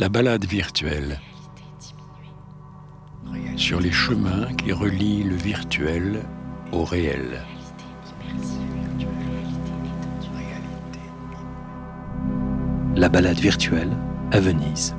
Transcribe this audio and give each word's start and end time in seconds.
La 0.00 0.08
balade 0.08 0.44
virtuelle. 0.44 1.18
Sur 3.56 3.80
les 3.80 3.90
chemins 3.90 4.46
qui 4.56 4.70
relient 4.70 5.24
le 5.24 5.34
virtuel 5.34 6.20
au 6.70 6.84
réel. 6.84 7.44
La 12.94 13.08
balade 13.08 13.38
virtuelle 13.38 13.90
à 14.30 14.38
Venise. 14.38 14.94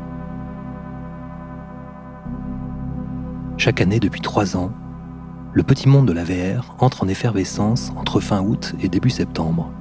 Chaque 3.56 3.80
année 3.80 4.02
depuis 4.02 4.20
trois 4.20 4.58
ans, 4.58 4.74
le 5.54 5.64
petit 5.64 5.88
monde 5.88 6.10
de 6.10 6.14
la 6.14 6.26
VR 6.26 6.76
entre 6.80 7.06
en 7.06 7.08
effervescence 7.08 7.94
entre 7.96 8.20
fin 8.20 8.42
août 8.42 8.76
et 8.82 8.90
début 8.90 9.12
septembre. 9.12 9.72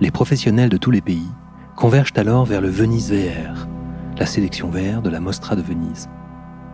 Les 0.00 0.10
professionnels 0.10 0.70
de 0.70 0.78
tous 0.78 0.90
les 0.90 1.02
pays 1.02 1.28
convergent 1.76 2.14
alors 2.16 2.46
vers 2.46 2.62
le 2.62 2.70
Venise 2.70 3.12
VR, 3.12 3.68
la 4.18 4.26
sélection 4.26 4.68
VR 4.68 5.00
de 5.00 5.10
la 5.10 5.20
Mostra 5.20 5.54
de 5.54 5.62
Venise. 5.62 6.08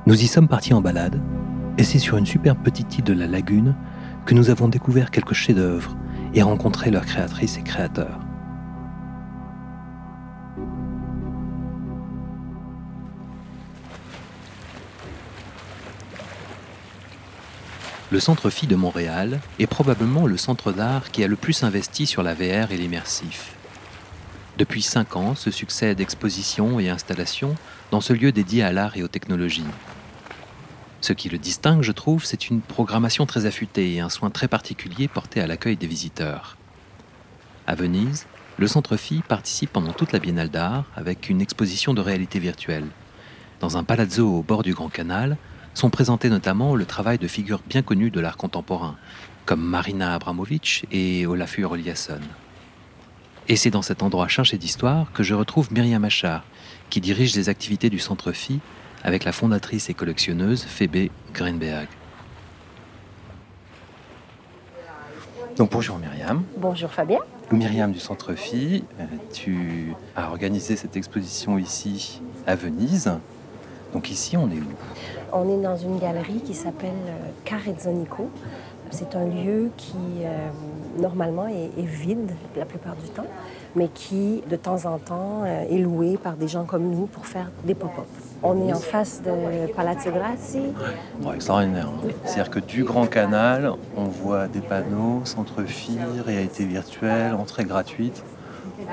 Nous 0.06 0.22
y 0.22 0.26
sommes 0.26 0.48
partis 0.48 0.72
en 0.72 0.80
balade, 0.80 1.20
et 1.76 1.84
c'est 1.84 1.98
sur 1.98 2.16
une 2.16 2.24
superbe 2.24 2.58
petite 2.62 2.96
île 2.96 3.04
de 3.04 3.12
la 3.12 3.26
lagune 3.26 3.74
que 4.24 4.34
nous 4.34 4.48
avons 4.48 4.68
découvert 4.68 5.10
quelques 5.10 5.34
chefs-d'œuvre 5.34 5.94
et 6.32 6.42
rencontré 6.42 6.90
leurs 6.90 7.04
créatrices 7.04 7.58
et 7.58 7.62
créateurs. 7.62 8.18
Le 18.10 18.20
Centre 18.20 18.48
Phi 18.48 18.66
de 18.66 18.76
Montréal 18.76 19.40
est 19.58 19.66
probablement 19.66 20.26
le 20.26 20.36
centre 20.38 20.72
d'art 20.72 21.10
qui 21.10 21.24
a 21.24 21.26
le 21.26 21.36
plus 21.36 21.62
investi 21.62 22.06
sur 22.06 22.22
la 22.22 22.32
VR 22.32 22.70
et 22.70 22.76
l'immersif. 22.76 23.53
Depuis 24.56 24.82
cinq 24.82 25.16
ans 25.16 25.34
se 25.34 25.50
succèdent 25.50 26.00
expositions 26.00 26.78
et 26.78 26.88
installations 26.88 27.56
dans 27.90 28.00
ce 28.00 28.12
lieu 28.12 28.30
dédié 28.30 28.62
à 28.62 28.72
l'art 28.72 28.96
et 28.96 29.02
aux 29.02 29.08
technologies. 29.08 29.64
Ce 31.00 31.12
qui 31.12 31.28
le 31.28 31.38
distingue, 31.38 31.82
je 31.82 31.92
trouve, 31.92 32.24
c'est 32.24 32.48
une 32.48 32.60
programmation 32.60 33.26
très 33.26 33.46
affûtée 33.46 33.94
et 33.94 34.00
un 34.00 34.08
soin 34.08 34.30
très 34.30 34.48
particulier 34.48 35.08
porté 35.08 35.40
à 35.40 35.46
l'accueil 35.46 35.76
des 35.76 35.88
visiteurs. 35.88 36.56
À 37.66 37.74
Venise, 37.74 38.26
le 38.56 38.68
Centre 38.68 38.96
Phi 38.96 39.22
participe 39.26 39.72
pendant 39.72 39.92
toute 39.92 40.12
la 40.12 40.20
Biennale 40.20 40.50
d'art 40.50 40.84
avec 40.94 41.28
une 41.28 41.40
exposition 41.40 41.92
de 41.92 42.00
réalité 42.00 42.38
virtuelle. 42.38 42.86
Dans 43.58 43.76
un 43.76 43.82
palazzo 43.82 44.28
au 44.28 44.42
bord 44.42 44.62
du 44.62 44.72
Grand 44.72 44.88
Canal, 44.88 45.36
sont 45.74 45.90
présentés 45.90 46.30
notamment 46.30 46.76
le 46.76 46.86
travail 46.86 47.18
de 47.18 47.26
figures 47.26 47.62
bien 47.66 47.82
connues 47.82 48.12
de 48.12 48.20
l'art 48.20 48.36
contemporain, 48.36 48.96
comme 49.44 49.62
Marina 49.62 50.14
Abramovic 50.14 50.86
et 50.92 51.26
Olafur 51.26 51.74
Eliasson. 51.74 52.20
Et 53.48 53.56
c'est 53.56 53.70
dans 53.70 53.82
cet 53.82 54.02
endroit 54.02 54.26
chargé 54.28 54.56
d'histoire 54.56 55.12
que 55.12 55.22
je 55.22 55.34
retrouve 55.34 55.70
Myriam 55.70 56.02
Achard, 56.04 56.44
qui 56.88 57.02
dirige 57.02 57.36
les 57.36 57.50
activités 57.50 57.90
du 57.90 57.98
Centre 57.98 58.32
Phi 58.32 58.60
avec 59.02 59.24
la 59.24 59.32
fondatrice 59.32 59.90
et 59.90 59.94
collectionneuse 59.94 60.64
Phoebe 60.64 61.10
Greenberg. 61.34 61.88
Donc 65.56 65.70
bonjour 65.70 65.98
Myriam. 65.98 66.42
Bonjour 66.56 66.90
Fabien. 66.90 67.18
Myriam 67.52 67.92
du 67.92 68.00
Centre 68.00 68.32
Phi, 68.32 68.82
euh, 68.98 69.04
tu 69.32 69.92
as 70.16 70.30
organisé 70.30 70.74
cette 70.74 70.96
exposition 70.96 71.58
ici 71.58 72.22
à 72.46 72.56
Venise. 72.56 73.12
Donc 73.92 74.10
ici, 74.10 74.36
on 74.36 74.50
est 74.50 74.58
où? 74.58 74.72
On 75.32 75.48
est 75.48 75.62
dans 75.62 75.76
une 75.76 75.98
galerie 75.98 76.40
qui 76.44 76.54
s'appelle 76.54 76.90
euh, 77.06 77.30
Carezzonico. 77.44 78.30
C'est 78.90 79.14
un 79.14 79.26
lieu 79.26 79.70
qui, 79.76 79.94
euh, 80.22 80.48
normalement, 80.98 81.46
est, 81.46 81.70
est, 81.78 81.86
vide 81.86 82.30
la 82.56 82.64
plupart 82.64 82.96
du 82.96 83.08
temps, 83.08 83.26
mais 83.76 83.88
qui, 83.88 84.42
de 84.48 84.56
temps 84.56 84.84
en 84.86 84.98
temps, 84.98 85.42
euh, 85.44 85.64
est 85.70 85.78
loué 85.78 86.16
par 86.16 86.36
des 86.36 86.48
gens 86.48 86.64
comme 86.64 86.90
nous 86.90 87.06
pour 87.06 87.26
faire 87.26 87.50
des 87.64 87.74
pop-up. 87.74 88.06
On 88.42 88.68
est 88.68 88.72
en 88.72 88.78
face 88.78 89.22
de 89.22 89.72
Palazzo 89.72 90.10
Grassi. 90.10 90.60
Ouais, 91.22 91.36
extraordinaire. 91.36 91.88
Hein. 91.88 92.08
C'est-à-dire 92.24 92.50
que 92.50 92.58
du 92.58 92.84
Grand 92.84 93.06
Canal, 93.06 93.72
on 93.96 94.04
voit 94.04 94.48
des 94.48 94.60
panneaux, 94.60 95.22
centre 95.24 95.62
phi, 95.62 95.96
réalité 96.24 96.64
virtuelle, 96.64 97.34
entrée 97.34 97.64
gratuite. 97.64 98.22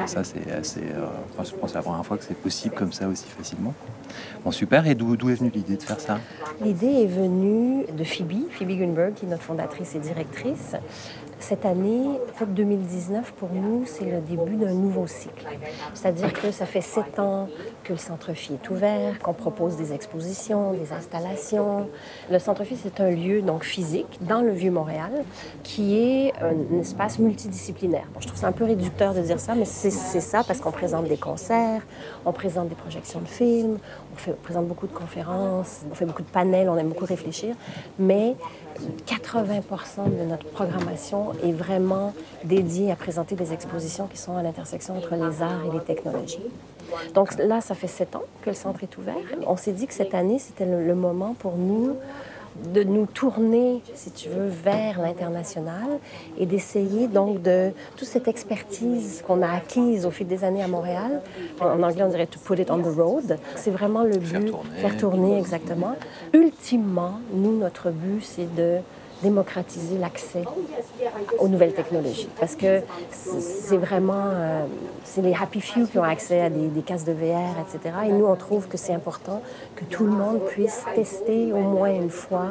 Ça, 0.06 0.24
c'est 0.24 0.50
assez. 0.52 0.80
Euh, 0.80 1.06
enfin, 1.34 1.44
je 1.44 1.52
pense 1.52 1.62
que 1.62 1.68
c'est 1.68 1.76
la 1.76 1.82
première 1.82 2.06
fois 2.06 2.18
que 2.18 2.24
c'est 2.24 2.38
possible 2.38 2.74
comme 2.76 2.94
ça 2.94 3.08
aussi 3.10 3.26
facilement. 3.26 3.74
Bon, 4.44 4.52
super. 4.52 4.88
Et 4.88 4.96
d'où 4.96 5.14
est 5.14 5.36
venue 5.36 5.52
l'idée 5.54 5.76
de 5.76 5.84
faire 5.84 6.00
ça? 6.00 6.20
L'idée 6.64 7.04
est 7.04 7.08
venue 7.08 7.86
de 7.92 8.04
Phoebe, 8.06 8.50
Phoebe 8.52 8.70
Greenberg, 8.70 9.16
qui 9.16 9.26
est 9.26 9.30
notre 9.30 9.44
fondatrice 9.44 9.96
et 9.96 10.00
directrice. 10.00 10.76
Cette 11.42 11.66
année, 11.66 12.06
en 12.30 12.34
fait, 12.34 12.46
2019, 12.46 13.34
pour 13.34 13.50
nous, 13.52 13.84
c'est 13.88 14.06
le 14.06 14.22
début 14.22 14.56
d'un 14.58 14.74
nouveau 14.74 15.08
cycle. 15.08 15.48
C'est-à-dire 15.96 16.32
que 16.34 16.52
ça 16.52 16.68
fait 16.68 16.82
sept 16.82 17.18
ans 17.18 17.50
que 17.84 17.94
le 17.94 17.98
Centre 17.98 18.32
Phi 18.34 18.54
est 18.54 18.70
ouvert, 18.70 19.18
qu'on 19.20 19.34
propose 19.34 19.76
des 19.76 19.92
expositions, 19.92 20.74
des 20.74 20.94
installations. 20.94 21.90
Le 22.30 22.38
Centre 22.38 22.64
Phi, 22.64 22.78
c'est 22.82 23.02
un 23.02 23.10
lieu 23.10 23.42
donc 23.42 23.64
physique 23.64 24.20
dans 24.22 24.42
le 24.42 24.52
Vieux-Montréal 24.52 25.12
qui 25.64 25.98
est 25.98 26.34
un 26.42 26.80
espace 26.80 27.18
multidisciplinaire. 27.18 28.06
Bon, 28.14 28.22
je 28.22 28.28
trouve 28.28 28.40
ça 28.40 28.48
un 28.48 28.52
peu 28.52 28.64
réducteur 28.64 29.16
de 29.16 29.22
dire 29.22 29.40
ça, 29.40 29.56
mais 29.56 29.66
c'est 29.66 29.90
ça 29.90 30.44
parce 30.44 30.60
qu'on 30.60 30.72
présente 30.72 31.08
des 31.08 31.18
concerts, 31.18 31.82
on 32.24 32.34
présente 32.34 32.70
des 32.70 32.76
projections 32.76 33.20
de 33.20 33.28
films, 33.28 33.80
on, 34.14 34.32
on 34.32 34.36
présente 34.36 34.68
beaucoup 34.68 34.88
de 34.88 34.94
conférences, 34.94 35.82
on 35.92 35.96
fait 35.96 36.06
beaucoup 36.06 36.24
de 36.24 36.30
panels, 36.30 36.70
on 36.70 36.78
aime 36.78 36.90
beaucoup 36.90 37.06
réfléchir, 37.06 37.56
mais 37.98 38.36
80% 39.06 40.18
de 40.18 40.24
notre 40.24 40.46
programmation 40.48 41.34
est 41.44 41.52
vraiment 41.52 42.14
dédiée 42.44 42.92
à 42.92 42.96
présenter 42.96 43.36
des 43.36 43.54
expositions 43.54 44.08
qui 44.08 44.18
sont 44.18 44.36
à 44.38 44.44
l'intersection 44.44 44.98
entre 44.98 45.16
les 45.16 45.42
arts 45.42 45.66
et 45.68 45.72
les 45.78 45.84
technologies. 45.84 46.40
Donc 47.14 47.38
là, 47.38 47.62
ça 47.62 47.76
fait 47.76 47.88
sept 47.88 48.16
ans 48.16 48.24
que 48.42 48.50
le 48.50 48.56
centre 48.56 48.84
est 48.84 48.98
ouvert. 48.98 49.16
On 49.48 49.58
s'est 49.58 49.72
dit 49.72 49.88
que 49.88 49.94
cette 49.94 50.14
année, 50.14 50.40
c'était 50.40 50.66
le, 50.66 50.96
moment 50.96 51.36
pour 51.40 51.56
nous 51.56 51.96
de 52.74 52.84
nous 52.84 53.06
tourner, 53.06 53.82
si 53.96 54.12
tu 54.12 54.30
veux, 54.30 54.48
vers 54.48 55.00
l'international 55.00 56.00
et 56.38 56.46
d'essayer 56.46 57.08
donc 57.08 57.42
de 57.42 57.72
toute 57.96 58.08
cette 58.08 58.28
expertise 58.28 59.24
qu'on 59.26 59.42
a 59.42 59.50
acquise 59.50 60.06
au 60.06 60.12
fil 60.12 60.28
des 60.28 60.44
années 60.44 60.64
à 60.64 60.68
Montréal. 60.68 61.22
En 61.60 61.82
anglais, 61.82 62.04
on 62.04 62.10
dirait 62.10 62.28
to 62.28 62.40
put 62.40 62.60
it 62.60 62.70
on 62.70 62.80
the 62.80 62.96
road. 62.96 63.38
C'est 63.56 63.72
vraiment 63.72 64.04
le 64.04 64.18
but, 64.18 64.30
faire 64.30 64.46
tourner, 64.46 64.70
faire 64.78 64.98
tourner 64.98 65.38
exactement. 65.38 65.96
Ultimement, 66.34 67.20
nous, 67.34 67.58
notre 67.58 67.90
but, 67.90 68.24
c'est 68.24 68.54
de 68.56 68.80
démocratiser 69.22 69.98
l'accès 69.98 70.44
aux 71.40 71.48
nouvelles 71.48 71.74
technologies. 71.74 72.30
Parce 72.40 72.56
que 72.56 72.82
c'est 73.12 73.78
vraiment, 73.78 74.26
euh, 74.26 74.66
c'est 75.04 75.22
les 75.22 75.34
happy 75.34 75.62
few 75.62 75.86
qui 75.88 75.98
ont 76.00 76.04
accès 76.04 76.42
à 76.42 76.50
des, 76.50 76.68
des 76.68 76.82
cases 76.82 77.06
de 77.06 77.14
VR, 77.14 77.56
etc. 77.62 77.96
Et 78.08 78.12
nous, 78.12 78.26
on 78.26 78.36
trouve 78.36 78.68
que 78.68 78.78
c'est 78.78 78.94
important 78.94 79.42
que 79.76 79.86
tout 79.86 80.06
le 80.06 80.12
monde 80.12 80.40
puisse 80.48 80.84
tester 80.96 81.54
au 81.54 81.60
moins 81.60 81.94
une 81.94 82.10
fois 82.10 82.50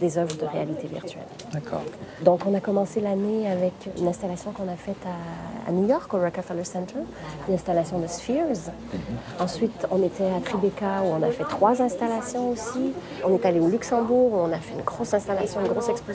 des 0.00 0.18
œuvres 0.18 0.36
de 0.36 0.44
réalité 0.46 0.86
virtuelle. 0.86 1.24
D'accord. 1.52 1.82
Donc, 2.22 2.40
on 2.46 2.54
a 2.54 2.60
commencé 2.60 3.00
l'année 3.00 3.50
avec 3.50 3.72
une 3.98 4.08
installation 4.08 4.52
qu'on 4.52 4.68
a 4.68 4.76
faite 4.76 5.02
à, 5.06 5.68
à, 5.68 5.72
New 5.72 5.88
York, 5.88 6.12
au 6.14 6.18
Rockefeller 6.18 6.64
Center, 6.64 7.00
une 7.48 7.54
installation 7.54 7.98
de 7.98 8.06
Spheres. 8.06 8.70
Mm 8.70 8.98
-hmm. 8.98 9.42
Ensuite, 9.44 9.86
on 9.90 10.02
était 10.02 10.30
à 10.36 10.40
Tribeca, 10.44 11.02
où 11.04 11.08
on 11.18 11.22
a 11.22 11.30
fait 11.30 11.48
trois 11.56 11.80
installations 11.82 12.50
aussi. 12.50 12.84
On 13.26 13.30
est 13.36 13.44
allé 13.48 13.60
au 13.60 13.68
Luxembourg, 13.68 14.28
où 14.34 14.38
on 14.48 14.52
a 14.52 14.60
fait 14.66 14.74
une 14.78 14.84
grosse 14.92 15.12
installation, 15.14 15.60
une 15.60 15.72
grosse 15.74 15.88
exposition 15.88 16.09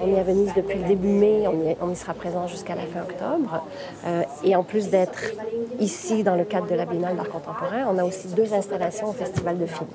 on 0.00 0.14
est 0.14 0.18
à 0.18 0.22
Venise 0.22 0.52
depuis 0.56 0.78
le 0.78 0.84
début 0.84 1.08
mai, 1.08 1.44
on 1.46 1.68
y, 1.68 1.76
on 1.80 1.90
y 1.90 1.96
sera 1.96 2.14
présent 2.14 2.46
jusqu'à 2.46 2.74
la 2.74 2.82
fin 2.82 3.00
octobre. 3.00 3.64
Euh, 4.06 4.22
et 4.44 4.56
en 4.56 4.62
plus 4.62 4.88
d'être 4.88 5.18
ici 5.80 6.22
dans 6.22 6.36
le 6.36 6.44
cadre 6.44 6.68
de 6.68 6.74
la 6.74 6.84
Biennale 6.84 7.16
d'art 7.16 7.28
contemporain, 7.28 7.86
on 7.92 7.98
a 7.98 8.04
aussi 8.04 8.28
deux 8.28 8.52
installations 8.54 9.10
au 9.10 9.12
Festival 9.12 9.58
de 9.58 9.66
films. 9.66 9.88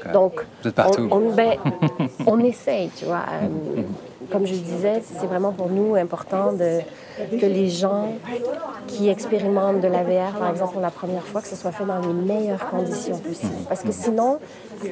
Okay. 0.00 0.12
Donc, 0.12 0.44
Vous 0.62 0.68
êtes 0.68 0.74
partout. 0.74 1.08
On, 1.10 1.16
on, 1.16 1.32
ben, 1.32 1.56
on 2.26 2.38
essaye, 2.40 2.90
tu 2.96 3.04
vois. 3.04 3.24
Euh, 3.42 3.82
comme 4.30 4.46
je 4.46 4.54
disais, 4.54 5.02
c'est 5.02 5.26
vraiment 5.26 5.52
pour 5.52 5.68
nous 5.68 5.94
important 5.94 6.52
de, 6.52 6.80
que 7.38 7.46
les 7.46 7.68
gens 7.68 8.14
qui 8.86 9.08
expérimentent 9.08 9.80
de 9.80 9.88
la 9.88 10.02
VR, 10.02 10.38
par 10.38 10.50
exemple, 10.50 10.72
pour 10.72 10.80
la 10.80 10.90
première 10.90 11.24
fois, 11.24 11.42
que 11.42 11.48
ce 11.48 11.56
soit 11.56 11.72
fait 11.72 11.84
dans 11.84 12.00
les 12.00 12.12
meilleures 12.12 12.68
conditions 12.70 13.18
possibles. 13.18 13.52
Parce 13.68 13.82
que 13.82 13.92
sinon, 13.92 14.38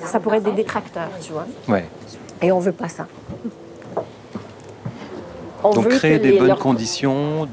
ça 0.05 0.20
pourrait 0.20 0.38
être 0.38 0.44
des 0.44 0.52
détracteurs, 0.52 1.11
tu 1.20 1.32
vois. 1.32 1.46
Ouais. 1.69 1.85
Et 2.40 2.52
on 2.52 2.58
veut 2.58 2.73
pas 2.73 2.88
ça. 2.88 3.06
On 5.64 5.70
Donc 5.70 5.88
créer 5.88 6.19
des 6.19 6.38
bonnes 6.38 6.49
leur... 6.49 6.59
conditions 6.59 7.47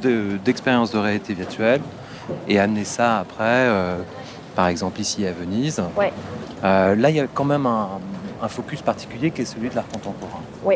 d'expérience 0.44 0.92
de, 0.92 0.98
de, 0.98 1.04
réalité 1.04 1.34
virtuelle 1.34 1.82
et 2.48 2.60
amener 2.60 2.84
ça 2.84 3.20
après, 3.20 3.44
euh, 3.44 3.98
par 4.56 4.68
exemple 4.68 5.00
ici 5.00 5.26
à 5.26 5.32
Venise. 5.32 5.82
Ouais. 5.98 6.12
Euh, 6.64 6.96
là, 6.96 7.10
il 7.10 7.16
y 7.16 7.20
a 7.20 7.28
quand 7.34 7.46
même 7.46 7.66
un, 7.66 7.88
un, 8.42 8.48
focus 8.48 8.82
particulier 8.82 9.32
qui 9.32 9.42
est 9.44 9.46
celui 9.46 9.70
de 9.70 9.76
l'art 9.76 9.88
contemporain. 9.88 10.42
Oui. 10.64 10.76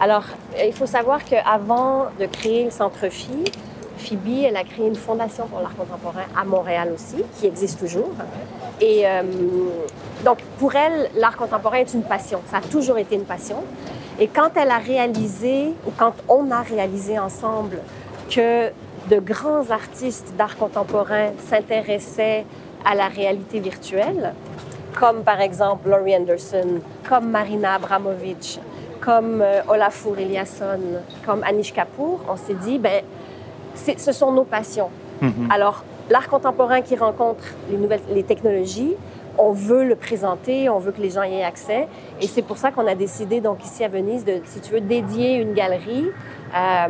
Alors, 0.00 0.24
il 0.64 0.72
faut 0.72 0.86
savoir 0.86 1.24
qu'avant 1.24 2.06
de 2.20 2.26
créer 2.26 2.64
le 2.64 2.70
Centre 2.70 3.08
Phi, 3.08 3.30
Phoebe, 3.96 4.44
elle 4.46 4.56
a 4.56 4.64
créé 4.64 4.86
une 4.86 4.94
fondation 4.94 5.46
pour 5.46 5.60
l'art 5.60 5.74
contemporain 5.74 6.24
à 6.36 6.44
Montréal 6.44 6.90
aussi, 6.94 7.22
qui 7.38 7.46
existe 7.46 7.78
toujours. 7.78 8.10
Et 8.80 9.06
euh, 9.06 9.22
donc, 10.24 10.38
pour 10.58 10.74
elle, 10.74 11.10
l'art 11.16 11.36
contemporain 11.36 11.78
est 11.78 11.94
une 11.94 12.02
passion. 12.02 12.40
Ça 12.50 12.58
a 12.58 12.60
toujours 12.60 12.98
été 12.98 13.14
une 13.14 13.24
passion. 13.24 13.56
Et 14.20 14.28
quand 14.28 14.50
elle 14.56 14.70
a 14.70 14.78
réalisé, 14.78 15.74
ou 15.86 15.90
quand 15.96 16.14
on 16.28 16.50
a 16.50 16.62
réalisé 16.62 17.18
ensemble 17.18 17.78
que 18.30 18.68
de 19.10 19.18
grands 19.18 19.70
artistes 19.70 20.34
d'art 20.38 20.56
contemporain 20.56 21.30
s'intéressaient 21.38 22.46
à 22.84 22.94
la 22.94 23.08
réalité 23.08 23.60
virtuelle, 23.60 24.34
comme 24.98 25.22
par 25.22 25.40
exemple 25.40 25.88
Laurie 25.88 26.16
Anderson, 26.16 26.80
comme 27.08 27.30
Marina 27.30 27.74
Abramovic, 27.74 28.60
comme 29.00 29.42
euh, 29.42 29.60
Olafur 29.68 30.18
Eliasson, 30.18 30.80
comme 31.26 31.42
Anish 31.42 31.72
Kapoor, 31.72 32.20
on 32.28 32.36
s'est 32.36 32.54
dit, 32.54 32.78
ben, 32.78 33.02
ce 33.74 34.12
sont 34.12 34.32
nos 34.32 34.44
passions. 34.44 34.90
Mhm. 35.20 35.50
Alors, 35.50 35.84
l'art 36.08 36.28
contemporain 36.28 36.80
qui 36.80 36.96
rencontre 36.96 37.44
les 37.70 37.76
nouvelles 37.76 38.00
les 38.10 38.22
technologies, 38.22 38.94
on 39.38 39.52
veut 39.52 39.84
le 39.84 39.96
présenter, 39.96 40.68
on 40.68 40.78
veut 40.78 40.92
que 40.92 41.00
les 41.00 41.10
gens 41.10 41.22
aient 41.22 41.44
accès. 41.44 41.88
Et 42.20 42.26
c'est 42.26 42.42
pour 42.42 42.58
ça 42.58 42.70
qu'on 42.70 42.86
a 42.86 42.94
décidé, 42.94 43.40
donc 43.40 43.64
ici 43.64 43.84
à 43.84 43.88
Venise, 43.88 44.24
de, 44.24 44.40
si 44.44 44.60
tu 44.60 44.72
veux, 44.72 44.80
dédier 44.80 45.36
une 45.36 45.54
galerie 45.54 46.06
à, 46.54 46.88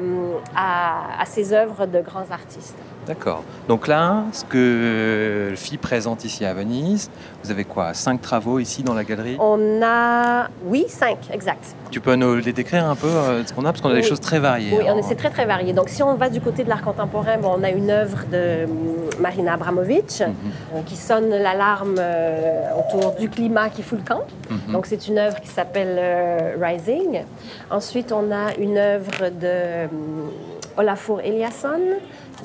à 1.20 1.24
ces 1.26 1.52
œuvres 1.52 1.86
de 1.86 2.00
grands 2.00 2.30
artistes. 2.30 2.76
D'accord. 3.06 3.42
Donc 3.68 3.86
là, 3.86 4.24
ce 4.32 4.44
que 4.44 5.52
FI 5.56 5.76
présente 5.76 6.24
ici 6.24 6.44
à 6.44 6.54
Venise, 6.54 7.10
vous 7.42 7.50
avez 7.50 7.64
quoi 7.64 7.92
Cinq 7.92 8.22
travaux 8.22 8.58
ici 8.58 8.82
dans 8.82 8.94
la 8.94 9.04
galerie? 9.04 9.36
On 9.38 9.82
a, 9.82 10.48
oui, 10.64 10.86
cinq, 10.88 11.18
exact. 11.30 11.74
Tu 11.90 12.00
peux 12.00 12.14
nous 12.14 12.36
les 12.36 12.52
décrire 12.52 12.88
un 12.88 12.96
peu 12.96 13.06
euh, 13.06 13.44
ce 13.44 13.52
qu'on 13.52 13.64
a 13.64 13.72
Parce 13.72 13.80
qu'on 13.80 13.90
a 13.90 13.94
des 13.94 14.02
choses 14.02 14.20
très 14.20 14.38
variées. 14.38 14.76
Oui, 14.78 14.84
c'est 15.06 15.14
très 15.16 15.30
très 15.30 15.44
varié. 15.44 15.72
Donc 15.72 15.90
si 15.90 16.02
on 16.02 16.14
va 16.14 16.30
du 16.30 16.40
côté 16.40 16.64
de 16.64 16.68
l'art 16.68 16.82
contemporain, 16.82 17.36
on 17.42 17.62
a 17.62 17.70
une 17.70 17.90
œuvre 17.90 18.24
de 18.32 18.66
Marina 19.20 19.54
Abramovic 19.54 20.20
mhm. 20.20 20.34
euh, 20.74 20.80
qui 20.86 20.96
sonne 20.96 21.28
l'alarme 21.28 21.96
euh, 21.98 22.62
autour 22.78 23.12
du 23.12 23.28
climat 23.28 23.68
qui 23.68 23.82
fout 23.82 23.98
le 23.98 24.04
camp. 24.04 24.22
Mhm. 24.50 24.72
Donc 24.72 24.86
c'est 24.86 25.08
une 25.08 25.18
œuvre 25.18 25.40
qui 25.40 25.48
s'appelle 25.48 26.00
Rising. 26.60 27.22
Ensuite, 27.70 28.12
on 28.12 28.32
a 28.32 28.54
une 28.58 28.78
œuvre 28.78 29.28
de 29.28 29.53
Olafur 30.76 31.20
Eliasson 31.20 31.80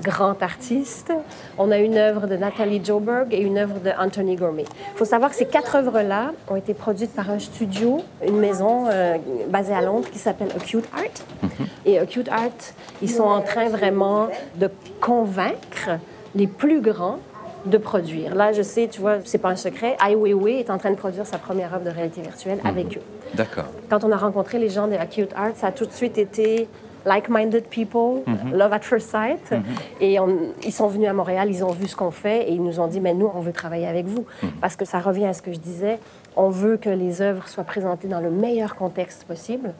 grand 0.03 0.41
artiste. 0.41 1.11
On 1.57 1.71
a 1.71 1.77
une 1.77 1.97
œuvre 1.97 2.27
de 2.27 2.35
Nathalie 2.35 2.83
Joberg 2.83 3.33
et 3.33 3.41
une 3.41 3.57
œuvre 3.57 3.79
de 3.79 3.91
Anthony 3.99 4.35
Gourmet. 4.35 4.65
Il 4.93 4.97
faut 4.97 5.05
savoir 5.05 5.29
que 5.29 5.35
ces 5.35 5.45
quatre 5.45 5.75
œuvres-là 5.75 6.31
ont 6.47 6.55
été 6.55 6.73
produites 6.73 7.13
par 7.13 7.29
un 7.29 7.39
studio, 7.39 8.01
une 8.25 8.39
maison 8.39 8.85
euh, 8.87 9.17
basée 9.49 9.73
à 9.73 9.81
Londres 9.81 10.09
qui 10.11 10.19
s'appelle 10.19 10.49
Acute 10.55 10.85
Art. 10.93 11.03
Mhm. 11.43 11.67
Et 11.85 11.99
Acute 11.99 12.29
Art, 12.29 12.73
ils 13.01 13.09
sont 13.09 13.23
en 13.23 13.41
train 13.41 13.69
vraiment 13.69 14.27
de 14.55 14.69
convaincre 15.01 15.99
les 16.35 16.47
plus 16.47 16.81
grands 16.81 17.19
de 17.65 17.77
produire. 17.77 18.35
Là, 18.35 18.53
je 18.53 18.61
sais, 18.61 18.87
tu 18.87 19.01
vois, 19.01 19.17
c'est 19.25 19.37
pas 19.37 19.49
un 19.49 19.57
secret, 19.57 19.97
Ai 20.05 20.15
Weiwei 20.15 20.59
est 20.59 20.69
en 20.69 20.77
train 20.77 20.91
de 20.91 20.95
produire 20.95 21.25
sa 21.25 21.37
première 21.37 21.73
œuvre 21.73 21.83
de 21.83 21.89
réalité 21.89 22.21
virtuelle 22.21 22.59
avec 22.63 22.85
mhm. 22.85 22.97
eux. 22.97 23.35
D'accord. 23.35 23.65
Quand 23.89 24.03
on 24.03 24.11
a 24.11 24.17
rencontré 24.17 24.59
les 24.59 24.69
gens 24.69 24.87
de 24.87 24.95
Acute 24.95 25.33
Art, 25.35 25.51
ça 25.55 25.67
a 25.67 25.71
tout 25.71 25.85
de 25.85 25.91
suite 25.91 26.17
été 26.17 26.67
like-minded 27.05 27.69
people, 27.69 28.23
mhm. 28.25 28.53
love 28.53 28.73
at 28.73 28.81
first 28.81 29.09
sight. 29.09 29.51
Mhm. 29.51 29.63
Et 30.01 30.17
ils 30.63 30.73
sont 30.73 30.87
venus 30.87 31.09
à 31.09 31.13
Montréal, 31.13 31.49
ils 31.49 31.63
ont 31.63 31.71
vu 31.71 31.87
ce 31.87 31.95
qu'on 31.95 32.11
fait 32.11 32.49
et 32.49 32.53
ils 32.53 32.63
nous 32.63 32.79
ont 32.79 32.87
dit, 32.87 32.99
mais 32.99 33.13
nous, 33.13 33.29
on 33.33 33.39
veut 33.39 33.53
travailler 33.53 33.87
avec 33.87 34.05
vous. 34.05 34.25
Mhm. 34.43 34.51
Parce 34.61 34.75
que 34.75 34.85
ça 34.85 34.99
revient 34.99 35.25
à 35.25 35.33
ce 35.33 35.41
que 35.41 35.53
je 35.53 35.59
disais, 35.59 35.99
on 36.35 36.49
veut 36.49 36.77
que 36.77 36.89
les 36.89 37.21
œuvres 37.21 37.47
soient 37.47 37.63
présentées 37.63 38.07
dans 38.07 38.21
le 38.21 38.31
meilleur 38.31 38.75
contexte 38.75 39.23
possible. 39.25 39.73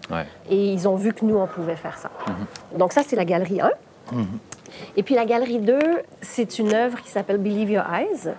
Et 0.50 0.74
ils 0.74 0.88
ont 0.88 0.96
vu 0.96 1.14
que 1.14 1.24
nous, 1.26 1.38
on 1.38 1.48
pouvait 1.48 1.76
faire 1.76 1.98
ça. 1.98 2.10
Donc 2.78 2.92
ça, 2.94 3.02
c'est 3.06 3.16
la 3.16 3.26
galerie 3.26 3.62
1. 3.62 3.72
Et 4.98 5.04
puis 5.04 5.16
la 5.16 5.26
galerie 5.26 5.60
2, 5.60 5.80
c'est 6.22 6.60
une 6.60 6.74
œuvre 6.74 7.02
qui 7.02 7.10
s'appelle 7.10 7.38
Believe 7.38 7.72
Your 7.72 7.86
Eyes 7.92 8.34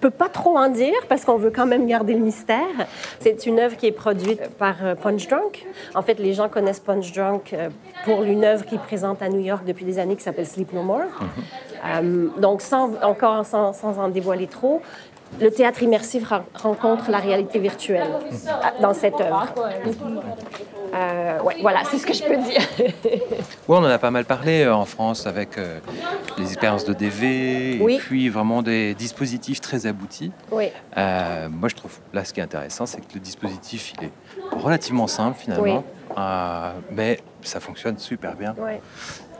peux 0.00 0.10
pas 0.10 0.28
trop 0.28 0.56
en 0.56 0.68
dire 0.68 0.94
parce 1.08 1.24
qu'on 1.24 1.36
veut 1.36 1.50
quand 1.50 1.66
même 1.66 1.86
garder 1.86 2.14
le 2.14 2.20
mystère. 2.20 2.86
C'est 3.20 3.46
une 3.46 3.58
œuvre 3.58 3.76
qui 3.76 3.86
est 3.86 3.92
produite 3.92 4.48
par 4.58 4.76
euh, 4.82 4.94
Punch 4.94 5.28
Drunk. 5.28 5.66
En 5.94 6.02
fait, 6.02 6.18
les 6.18 6.34
gens 6.34 6.48
connaissent 6.48 6.80
Punch 6.80 7.12
Drunk 7.12 7.52
euh, 7.52 7.68
pour 8.04 8.22
une 8.22 8.44
œuvre 8.44 8.64
qu'il 8.64 8.78
présente 8.78 9.22
à 9.22 9.28
New 9.28 9.40
York 9.40 9.64
depuis 9.66 9.84
des 9.84 9.98
années 9.98 10.16
qui 10.16 10.22
s'appelle 10.22 10.46
Sleep 10.46 10.72
No 10.72 10.82
More. 10.82 11.02
Euh, 11.84 12.28
donc, 12.38 12.62
sans, 12.62 12.94
encore 13.02 13.44
sans, 13.44 13.72
sans, 13.72 13.98
en 13.98 14.08
dévoiler 14.08 14.46
trop, 14.46 14.80
le 15.40 15.50
théâtre 15.50 15.82
immersif 15.82 16.32
rencontre 16.54 17.10
la 17.10 17.18
réalité 17.18 17.58
virtuelle 17.58 18.08
dans 18.80 18.94
cette 18.94 19.20
œuvre. 19.20 19.46
Ouais, 21.44 21.56
voilà, 21.60 21.80
c'est 21.84 21.98
ce 21.98 22.06
que 22.06 22.14
je 22.14 22.22
peux 22.22 22.36
dire. 22.36 22.62
oui, 23.68 23.76
on 23.78 23.84
en 23.84 23.84
a 23.84 23.98
pas 23.98 24.10
mal 24.10 24.24
parlé 24.24 24.62
euh, 24.62 24.74
en 24.74 24.84
France 24.84 25.26
avec 25.26 25.58
euh, 25.58 25.78
les 26.38 26.44
expériences 26.44 26.84
de 26.84 26.92
DV 26.92 27.76
et 27.76 27.98
puis 27.98 28.28
vraiment 28.28 28.62
des 28.62 28.94
dispositifs 28.94 29.60
très 29.60 29.86
aboutis. 29.86 30.32
Oui. 30.50 30.70
moi, 30.96 31.68
je 31.68 31.74
trouve 31.74 31.98
là 32.12 32.24
ce 32.24 32.32
qui 32.32 32.40
est 32.40 32.44
intéressant, 32.44 32.86
c'est 32.86 33.00
que 33.00 33.14
le 33.14 33.20
dispositif 33.20 33.92
il 33.98 34.06
est 34.06 34.12
relativement 34.52 35.06
simple 35.06 35.38
finalement, 35.38 35.84
mais 36.90 37.20
ça 37.42 37.60
fonctionne 37.60 37.98
super 37.98 38.34
bien. 38.34 38.54
Oui. 38.58 38.72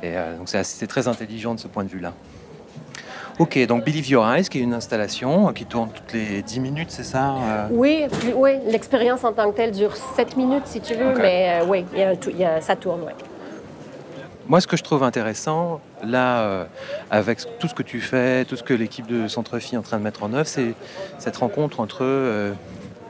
Et 0.03 0.15
donc 0.39 0.49
c'est 0.49 0.87
très 0.87 1.09
intelligent 1.09 1.55
de 1.55 1.61
ce 1.61 1.67
point 1.67 1.85
de 1.85 1.89
vue-là. 1.89 2.13
Ok, 3.39 3.57
donc 3.67 3.85
Believe 3.85 4.09
Your 4.09 4.29
Eyes, 4.29 4.49
qui 4.49 4.59
est 4.59 4.63
une 4.63 4.75
installation 4.75 5.53
qui 5.53 5.65
tourne 5.65 5.91
toutes 5.95 6.13
les 6.13 6.43
10 6.43 6.59
minutes, 6.59 6.91
c'est 6.91 7.05
ça 7.05 7.37
euh? 7.37 7.69
Oui, 7.71 8.07
oui 8.35 8.55
l'expérience 8.67 9.23
en 9.23 9.33
tant 9.33 9.53
que 9.53 9.57
telle 9.57 9.71
dure 9.71 9.95
7 9.95 10.37
minutes 10.37 10.67
si 10.67 10.81
tu 10.81 10.95
veux, 10.95 11.15
mais 11.15 11.61
euh, 11.63 11.67
oui, 11.69 11.85
ça 12.61 12.75
tourne. 12.75 13.03
Moi, 14.49 14.63
ce 14.63 14.67
que 14.67 14.79
je 14.79 14.83
trouve 14.83 15.03
intéressant, 15.03 15.81
là, 16.03 16.41
euh, 16.41 16.65
avec 17.11 17.41
tout 17.59 17.69
ce 17.69 17.75
que 17.75 17.83
tu 17.83 18.01
fais, 18.01 18.47
tout 18.47 18.57
ce 18.57 18.63
que 18.63 18.73
l'équipe 18.73 19.07
de 19.07 19.29
Centre-Phi 19.29 19.75
est 19.75 19.79
en 19.79 19.83
train 19.83 19.99
de 19.99 20.03
mettre 20.03 20.23
en 20.23 20.33
œuvre, 20.33 20.47
c'est 20.49 20.75
cette 21.19 21.37
rencontre 21.37 21.81
entre 21.81 22.55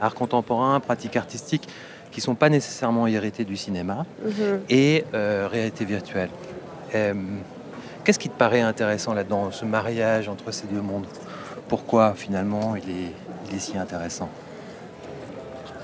art 0.01 0.15
contemporain, 0.15 0.81
pratique 0.81 1.15
artistique, 1.15 1.67
qui 2.11 2.19
ne 2.19 2.23
sont 2.23 2.35
pas 2.35 2.49
nécessairement 2.49 3.07
héritées 3.07 3.45
du 3.45 3.55
cinéma, 3.55 4.05
mm-hmm. 4.25 4.59
et 4.69 5.05
réalité 5.13 5.85
virtuelle. 5.85 6.29
Qu'est-ce 6.91 8.19
qui 8.19 8.29
te 8.29 8.37
paraît 8.37 8.61
intéressant 8.61 9.13
là-dedans, 9.13 9.51
ce 9.51 9.63
mariage 9.63 10.27
entre 10.27 10.51
ces 10.51 10.67
deux 10.67 10.81
mondes? 10.81 11.07
Pourquoi 11.69 12.15
finalement 12.15 12.75
il 12.75 12.89
est, 12.89 13.13
il 13.49 13.55
est 13.55 13.59
si 13.59 13.77
intéressant? 13.77 14.29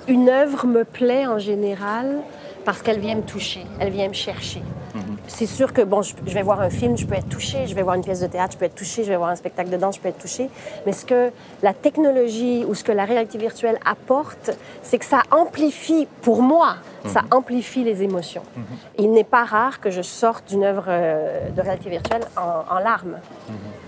Une 0.07 0.29
œuvre 0.29 0.67
me 0.67 0.83
plaît 0.83 1.25
en 1.25 1.39
général 1.39 2.17
parce 2.65 2.81
qu'elle 2.81 2.99
vient 2.99 3.15
me 3.15 3.21
toucher, 3.21 3.65
elle 3.79 3.91
vient 3.91 4.07
me 4.07 4.13
chercher. 4.13 4.61
Mhm. 4.95 5.17
C'est 5.27 5.45
sûr 5.45 5.71
que 5.71 5.81
bon, 5.81 6.01
je, 6.01 6.15
vais 6.33 6.41
voir 6.41 6.61
un 6.61 6.69
film, 6.69 6.97
je 6.97 7.05
peux 7.05 7.15
être 7.15 7.29
touché, 7.29 7.67
je 7.67 7.75
vais 7.75 7.83
voir 7.83 7.95
une 7.95 8.03
pièce 8.03 8.21
de 8.21 8.27
théâtre, 8.27 8.53
je 8.53 8.57
peux 8.57 8.65
être 8.65 8.75
touché, 8.75 9.03
je 9.03 9.09
vais 9.09 9.17
voir 9.17 9.29
un 9.29 9.35
spectacle 9.35 9.69
de 9.69 9.77
danse, 9.77 9.95
je 9.95 10.01
peux 10.01 10.09
être 10.09 10.17
touché. 10.17 10.49
Mais 10.85 10.91
ce 10.91 11.05
que 11.05 11.31
la 11.61 11.73
technologie 11.73 12.65
ou 12.67 12.73
ce 12.73 12.83
que 12.83 12.91
la 12.91 13.05
réalité 13.05 13.37
virtuelle 13.37 13.77
apporte, 13.85 14.51
c'est 14.81 14.97
que 14.97 15.05
ça 15.05 15.21
amplifie, 15.31 16.07
pour 16.23 16.41
moi, 16.41 16.77
ça 17.05 17.21
mhm. 17.21 17.27
amplifie 17.31 17.83
les 17.83 18.01
émotions. 18.01 18.43
Mhm. 18.55 18.63
Il 18.97 19.11
n'est 19.11 19.23
pas 19.23 19.43
rare 19.43 19.79
que 19.79 19.91
je 19.91 20.01
sorte 20.01 20.49
d'une 20.49 20.63
œuvre 20.63 20.85
euh, 20.87 21.49
de 21.49 21.61
réalité 21.61 21.89
virtuelle 21.89 22.23
en, 22.35 22.79
larmes. 22.79 23.19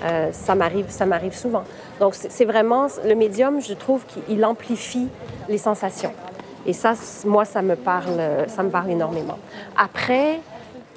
Euh, 0.03 0.29
ça 0.31 0.53
m'arrive, 0.53 0.85
ça 0.89 1.05
m'arrive 1.05 1.35
souvent. 1.35 1.63
Donc 1.99 2.13
c'est 2.13 2.45
vraiment 2.45 2.87
le 3.03 3.15
médium, 3.15 3.59
je 3.61 3.73
trouve 3.73 4.05
qu'il 4.05 4.45
amplifie 4.45 5.07
les 5.49 5.57
sensations. 5.57 6.13
Et 6.67 6.73
ça, 6.73 6.93
moi, 7.25 7.45
ça 7.45 7.61
me 7.61 7.75
parle, 7.75 8.21
ça 8.47 8.61
me 8.61 8.69
parle 8.69 8.91
énormément. 8.91 9.39
Après, 9.77 10.39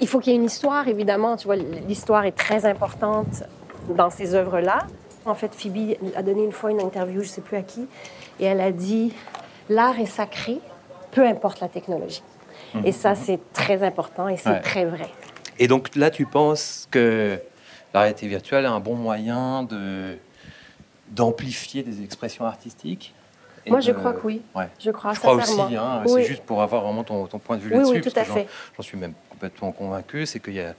il 0.01 0.09
faut 0.09 0.19
qu'il 0.19 0.33
y 0.33 0.37
ait 0.37 0.39
une 0.39 0.45
histoire, 0.45 0.89
évidemment. 0.89 1.37
Tu 1.37 1.47
vois, 1.47 1.57
l'histoire 1.57 2.25
est 2.25 2.37
très 2.37 2.67
importante 2.67 3.45
dans 3.89 4.11
ces 4.11 4.35
œuvres-là. 4.35 4.87
En 5.25 5.35
fait, 5.35 5.55
Phoebe 5.55 5.97
a 6.17 6.23
donné 6.23 6.45
une 6.45 6.53
fois 6.53 6.71
une 6.71 6.81
interview, 6.81 7.23
je 7.23 7.29
ne 7.29 7.33
sais 7.33 7.41
plus 7.41 7.57
à 7.57 7.63
qui, 7.63 7.87
et 8.41 8.47
elle 8.47 8.61
a 8.61 8.73
dit 8.73 9.13
l'art 9.69 9.99
est 10.01 10.07
sacré, 10.07 10.59
peu 11.13 11.27
importe 11.27 11.61
la 11.61 11.69
technologie. 11.69 12.23
Mhm. 12.75 12.87
Et 12.87 12.93
ça, 12.93 13.15
c'est 13.15 13.41
très 13.53 13.83
important 13.83 14.29
et 14.29 14.37
c'est 14.37 14.61
très 14.61 14.85
vrai. 14.85 15.11
Et 15.59 15.69
donc 15.69 15.95
là, 15.95 16.11
tu 16.11 16.25
penses 16.27 16.89
que 16.91 17.39
la 17.93 18.01
réalité 18.01 18.27
virtuelle 18.27 18.65
est 18.65 18.69
un 18.69 18.81
bon 18.81 18.95
moyen 18.95 19.63
de 19.63 20.17
d'amplifier 21.11 21.83
des 21.83 22.05
expressions 22.05 22.45
artistiques? 22.45 23.15
Moi, 23.69 23.81
je 23.81 23.93
crois 23.93 24.13
que 24.13 24.27
oui. 24.27 24.43
Je 24.79 24.91
crois, 24.91 25.13
je 25.13 25.21
crois 25.21 25.35
aussi. 25.35 25.61
Hein, 25.77 26.03
c'est 26.07 26.25
juste 26.25 26.43
pour 26.43 26.63
avoir 26.63 26.83
vraiment 26.83 27.05
ton, 27.05 27.27
point 27.27 27.57
de 27.57 27.63
vue 27.63 27.71
là-dessus. 27.71 27.95
Oui, 27.95 28.01
tout 28.01 28.13
à 28.17 28.25
fait. 28.25 28.47
J'en 28.77 28.83
suis 28.83 28.97
même 28.97 29.15
complètement 29.31 29.73
convaincu. 29.73 30.27
C'est 30.27 30.41
qu'il 30.41 30.55
y 30.55 30.61
a 30.61 30.75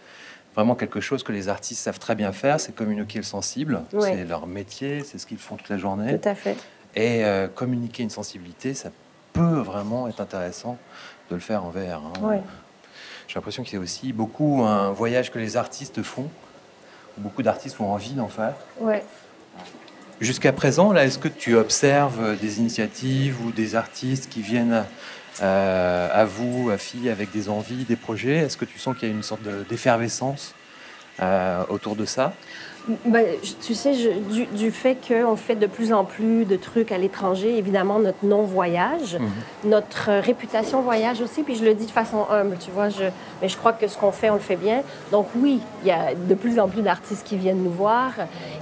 vraiment 0.55 0.75
quelque 0.75 1.00
chose 1.00 1.23
que 1.23 1.31
les 1.31 1.50
artistes 1.50 1.81
savent 1.81 2.00
très 2.00 2.15
bien 2.15 2.31
faire, 2.31 2.59
c'est 2.59 2.75
communiquer 2.75 3.19
le 3.19 3.23
sensible. 3.23 3.83
C'est 4.00 4.25
leur 4.25 4.47
métier, 4.47 5.03
c'est 5.03 5.17
ce 5.17 5.25
qu'ils 5.25 5.38
font 5.38 5.55
toute 5.55 5.69
la 5.69 5.77
journée. 5.77 6.19
Tout 6.19 6.29
à 6.29 6.35
fait. 6.35 6.57
Et 6.95 7.23
euh, 7.23 7.47
communiquer 7.47 8.03
une 8.03 8.09
sensibilité, 8.09 8.73
ça 8.73 8.91
peut 9.31 9.59
vraiment 9.59 10.09
être 10.09 10.19
intéressant 10.19 10.77
de 11.29 11.35
le 11.35 11.41
faire 11.41 11.63
en 11.63 11.69
VR. 11.69 12.03
Hein. 12.05 12.41
J'ai 13.27 13.35
l'impression 13.35 13.63
qu'il 13.63 13.75
y 13.75 13.77
a 13.77 13.79
aussi 13.79 14.11
beaucoup 14.11 14.63
un 14.63 14.91
voyage 14.91 15.31
que 15.31 15.39
les 15.39 15.55
artistes 15.55 16.03
font. 16.03 16.29
Beaucoup 17.17 17.43
d'artistes 17.43 17.79
ont 17.79 17.93
envie 17.93 18.13
d'en 18.13 18.27
faire. 18.27 18.55
Ouais. 18.79 19.03
Jusqu'à 20.21 20.53
présent, 20.53 20.93
est-ce 20.93 21.17
que 21.17 21.27
tu 21.27 21.55
observes 21.55 22.37
des 22.39 22.59
initiatives 22.59 23.43
ou 23.43 23.51
des 23.51 23.75
artistes 23.75 24.29
qui 24.29 24.43
viennent 24.43 24.85
euh, 25.41 26.09
à 26.13 26.25
vous, 26.25 26.69
à 26.69 26.77
FI, 26.77 27.09
avec 27.09 27.31
des 27.31 27.49
envies, 27.49 27.85
des 27.85 27.95
projets? 27.95 28.35
Est-ce 28.35 28.55
que 28.55 28.65
tu 28.65 28.77
sens 28.77 28.95
qu'il 28.95 29.09
y 29.09 29.11
a 29.11 29.15
une 29.15 29.23
sorte 29.23 29.41
d'effervescence 29.67 30.53
autour 31.69 31.95
de 31.95 32.05
ça? 32.05 32.33
Ben, 33.05 33.25
tu 33.61 33.75
sais, 33.75 33.93
du, 33.93 34.45
du, 34.45 34.71
fait 34.71 34.97
qu'on 35.07 35.35
fait 35.35 35.55
de 35.55 35.67
plus 35.67 35.93
en 35.93 36.03
plus 36.03 36.45
de 36.45 36.55
trucs 36.55 36.91
à 36.91 36.97
l'étranger, 36.97 37.57
évidemment, 37.57 38.00
notre 38.00 38.25
non-voyage, 38.25 39.17
mhm. 39.19 39.69
notre 39.69 40.09
réputation 40.19 40.81
voyage 40.81 41.21
aussi, 41.21 41.43
puis 41.43 41.55
je 41.55 41.63
le 41.63 41.75
dis 41.75 41.85
de 41.85 41.91
façon 41.91 42.25
humble, 42.29 42.57
tu 42.59 42.71
vois, 42.71 42.89
je, 42.89 43.03
mais 43.41 43.50
je 43.50 43.57
crois 43.57 43.73
que 43.73 43.88
ce 43.88 43.97
qu'on 43.97 44.11
fait, 44.11 44.31
on 44.31 44.35
le 44.35 44.39
fait 44.39 44.55
bien. 44.55 44.81
Donc 45.11 45.27
oui, 45.35 45.59
il 45.83 45.88
y 45.88 45.91
a 45.91 46.15
de 46.15 46.33
plus 46.33 46.59
en 46.59 46.67
plus 46.67 46.81
d'artistes 46.81 47.25
qui 47.25 47.38
viennent 47.38 47.63
nous 47.63 47.71
voir. 47.71 48.13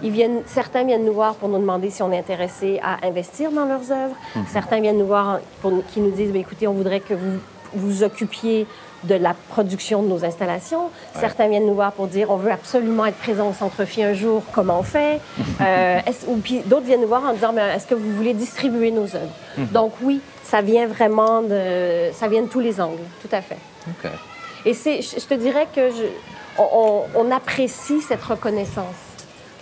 Ils 0.04 0.12
viennent, 0.12 0.42
certains 0.46 0.84
viennent 0.84 1.06
nous 1.06 1.14
voir 1.14 1.36
pour 1.36 1.48
nous 1.48 1.60
demander 1.60 1.90
si 1.90 2.04
on 2.04 2.12
est 2.12 2.20
intéressé 2.20 2.80
à 2.84 3.06
investir 3.08 3.52
dans 3.52 3.66
leurs 3.66 3.92
œuvres. 3.92 4.16
Mhm. 4.36 4.46
Certains 4.52 4.82
viennent 4.82 4.98
nous 4.98 5.08
voir 5.08 5.40
pour, 5.62 5.72
qui 5.94 6.02
nous 6.02 6.12
disent, 6.12 6.32
ben, 6.32 6.42
écoutez, 6.42 6.68
on 6.68 6.74
voudrait 6.74 7.00
que 7.00 7.14
vous 7.14 7.40
vous 7.74 8.04
occupiez 8.04 8.68
de 9.04 9.16
la 9.16 9.34
production 9.50 10.04
de 10.04 10.08
nos 10.10 10.26
installations. 10.26 10.90
Certains 11.14 11.48
viennent 11.48 11.66
nous 11.66 11.76
voir 11.76 11.94
pour 11.94 12.08
dire 12.08 12.32
on 12.32 12.36
veut 12.36 12.52
absolument 12.52 13.06
être 13.06 13.18
présent 13.18 13.50
au 13.50 13.54
centre 13.54 13.86
Phi 13.86 14.04
un 14.04 14.14
jour, 14.14 14.44
comment 14.52 14.80
on 14.80 14.84
fait? 14.84 15.20
Euh, 15.62 16.00
Ou 16.28 16.38
puis 16.38 16.62
d'autres 16.66 16.86
viennent 16.86 17.02
nous 17.02 17.08
voir 17.08 17.24
en 17.26 17.34
disant 17.34 17.54
est-ce 17.58 17.86
que 17.86 17.96
vous 17.96 18.16
voulez 18.16 18.34
distribuer 18.34 18.92
nos 18.92 19.04
œuvres? 19.04 19.34
Mhm. 19.58 19.68
Donc 19.68 19.94
oui, 20.02 20.22
ça 20.44 20.62
vient 20.62 20.88
vraiment 20.88 21.42
de 21.42 22.12
ça 22.14 22.28
vient 22.28 22.44
de 22.44 22.48
tous 22.48 22.62
les 22.62 22.80
angles, 22.80 23.02
tout 23.22 23.34
à 23.36 23.42
fait. 23.42 23.58
Et 24.66 24.74
c'est, 24.74 25.02
je 25.02 25.26
te 25.26 25.34
dirais 25.34 25.68
que 25.74 25.90
je, 25.90 26.06
on, 26.58 27.32
apprécie 27.32 28.02
cette 28.02 28.24
reconnaissance. 28.24 28.96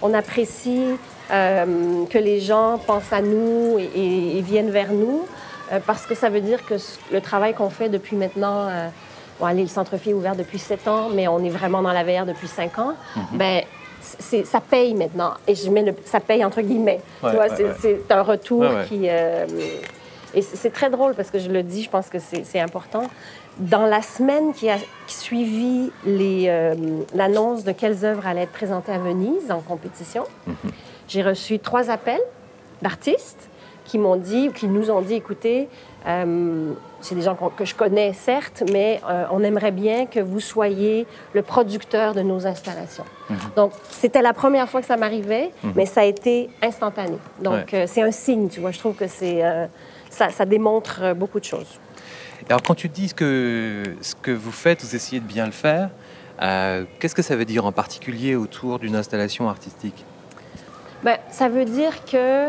On 0.02 0.14
apprécie 0.14 0.84
euh, 1.32 2.06
que 2.10 2.18
les 2.18 2.40
gens 2.40 2.80
pensent 2.86 3.12
à 3.12 3.22
nous 3.22 3.78
et, 3.80 4.42
viennent 4.42 4.72
vers 4.72 4.92
nous 4.92 5.26
parce 5.86 6.06
que 6.06 6.16
ça 6.16 6.30
veut 6.30 6.42
dire 6.42 6.66
que 6.66 6.76
le 7.12 7.22
travail 7.22 7.54
qu'on 7.54 7.70
fait 7.70 7.90
depuis 7.90 8.16
maintenant 8.16 8.70
Bon, 9.40 9.46
allez, 9.46 9.62
le 9.62 9.68
centre-fille 9.68 10.12
est 10.12 10.16
ouvert 10.16 10.36
depuis 10.36 10.58
sept 10.58 10.88
ans, 10.88 11.10
mais 11.14 11.28
on 11.28 11.44
est 11.44 11.50
vraiment 11.50 11.82
dans 11.82 11.94
la 11.94 12.04
VR 12.04 12.26
depuis 12.26 12.48
cinq 12.48 12.80
ans. 12.80 12.94
Mhm. 13.16 13.24
Ben, 13.34 13.62
ça 14.02 14.62
paye 14.62 14.94
maintenant. 14.94 15.34
Et 15.48 15.54
je 15.54 15.70
mets 15.70 15.84
le, 15.84 15.94
ça 16.06 16.20
paye 16.20 16.44
entre 16.44 16.62
guillemets. 16.62 17.02
tu 17.22 17.30
vois, 17.36 17.50
c'est 17.50 18.12
un 18.12 18.22
retour 18.22 18.66
qui. 18.88 19.08
Euh, 19.10 19.46
et 20.34 20.42
c'est 20.42 20.72
très 20.72 20.90
drôle 20.90 21.14
parce 21.14 21.32
que 21.32 21.40
je 21.40 21.50
le 21.50 21.64
dis, 21.64 21.84
je 21.84 21.90
pense 21.90 22.10
que 22.10 22.18
c'est 22.20 22.60
important. 22.60 23.04
Dans 23.58 23.86
la 23.86 24.02
semaine 24.02 24.54
qui 24.54 24.70
a 24.70 24.78
suivi 25.08 25.92
euh, 26.06 26.76
l'annonce 27.16 27.64
de 27.64 27.72
quelles 27.72 28.06
œuvres 28.06 28.28
allaient 28.28 28.44
être 28.44 28.52
présentées 28.52 28.92
à 28.92 29.00
Venise 29.00 29.50
en 29.50 29.62
compétition, 29.62 30.26
mhm. 30.46 30.56
j'ai 31.08 31.24
reçu 31.24 31.60
trois 31.60 31.90
appels 31.90 32.22
d'artistes 32.82 33.50
qui 33.88 33.98
m'ont 33.98 34.18
dit, 34.18 34.52
qui 34.54 34.68
nous 34.68 34.92
ont 34.92 35.02
dit, 35.02 35.16
écoutez, 35.16 35.70
euh, 36.06 36.74
c'est 37.00 37.16
des 37.16 37.22
gens 37.22 37.36
que 37.36 37.66
je 37.66 37.74
connais, 37.74 38.14
certes, 38.14 38.64
mais 38.72 39.02
euh, 39.10 39.26
on 39.32 39.42
aimerait 39.44 39.72
bien 39.72 40.06
que 40.06 40.20
vous 40.20 40.42
soyez 40.42 41.08
le 41.34 41.42
producteur 41.42 42.14
de 42.14 42.22
nos 42.22 42.46
installations. 42.46 43.06
Mhm. 43.30 43.38
Donc, 43.56 43.72
c'était 43.90 44.22
la 44.22 44.34
première 44.34 44.68
fois 44.70 44.82
que 44.82 44.88
ça 44.88 44.98
m'arrivait, 44.98 45.52
mhm. 45.64 45.72
mais 45.76 45.86
ça 45.86 46.02
a 46.02 46.04
été 46.04 46.50
instantané. 46.62 47.18
Donc, 47.42 47.74
euh, 47.74 47.86
c'est 47.88 48.02
un 48.02 48.12
signe, 48.12 48.50
tu 48.50 48.60
vois. 48.60 48.72
Je 48.72 48.80
trouve 48.80 48.96
que 48.96 49.08
c'est, 49.08 49.42
ça, 50.10 50.30
ça, 50.30 50.46
démontre 50.46 51.14
beaucoup 51.14 51.40
de 51.40 51.46
choses. 51.46 51.80
Alors, 52.50 52.62
quand 52.62 52.76
tu 52.76 52.90
dis 52.90 53.14
que 53.14 53.84
ce 54.02 54.16
que 54.16 54.32
vous 54.32 54.52
faites, 54.52 54.82
vous 54.84 54.96
essayez 54.96 55.22
de 55.22 55.26
bien 55.26 55.46
le 55.46 55.52
faire, 55.52 55.90
qu'est-ce 57.00 57.16
que 57.16 57.22
ça 57.22 57.36
veut 57.36 57.46
dire 57.46 57.66
en 57.66 57.72
particulier 57.72 58.36
autour 58.36 58.80
d'une 58.80 58.96
installation 58.96 59.50
artistique? 59.50 60.06
Ben, 61.04 61.18
Ça 61.30 61.48
veut 61.48 61.66
dire 61.66 62.04
que 62.06 62.48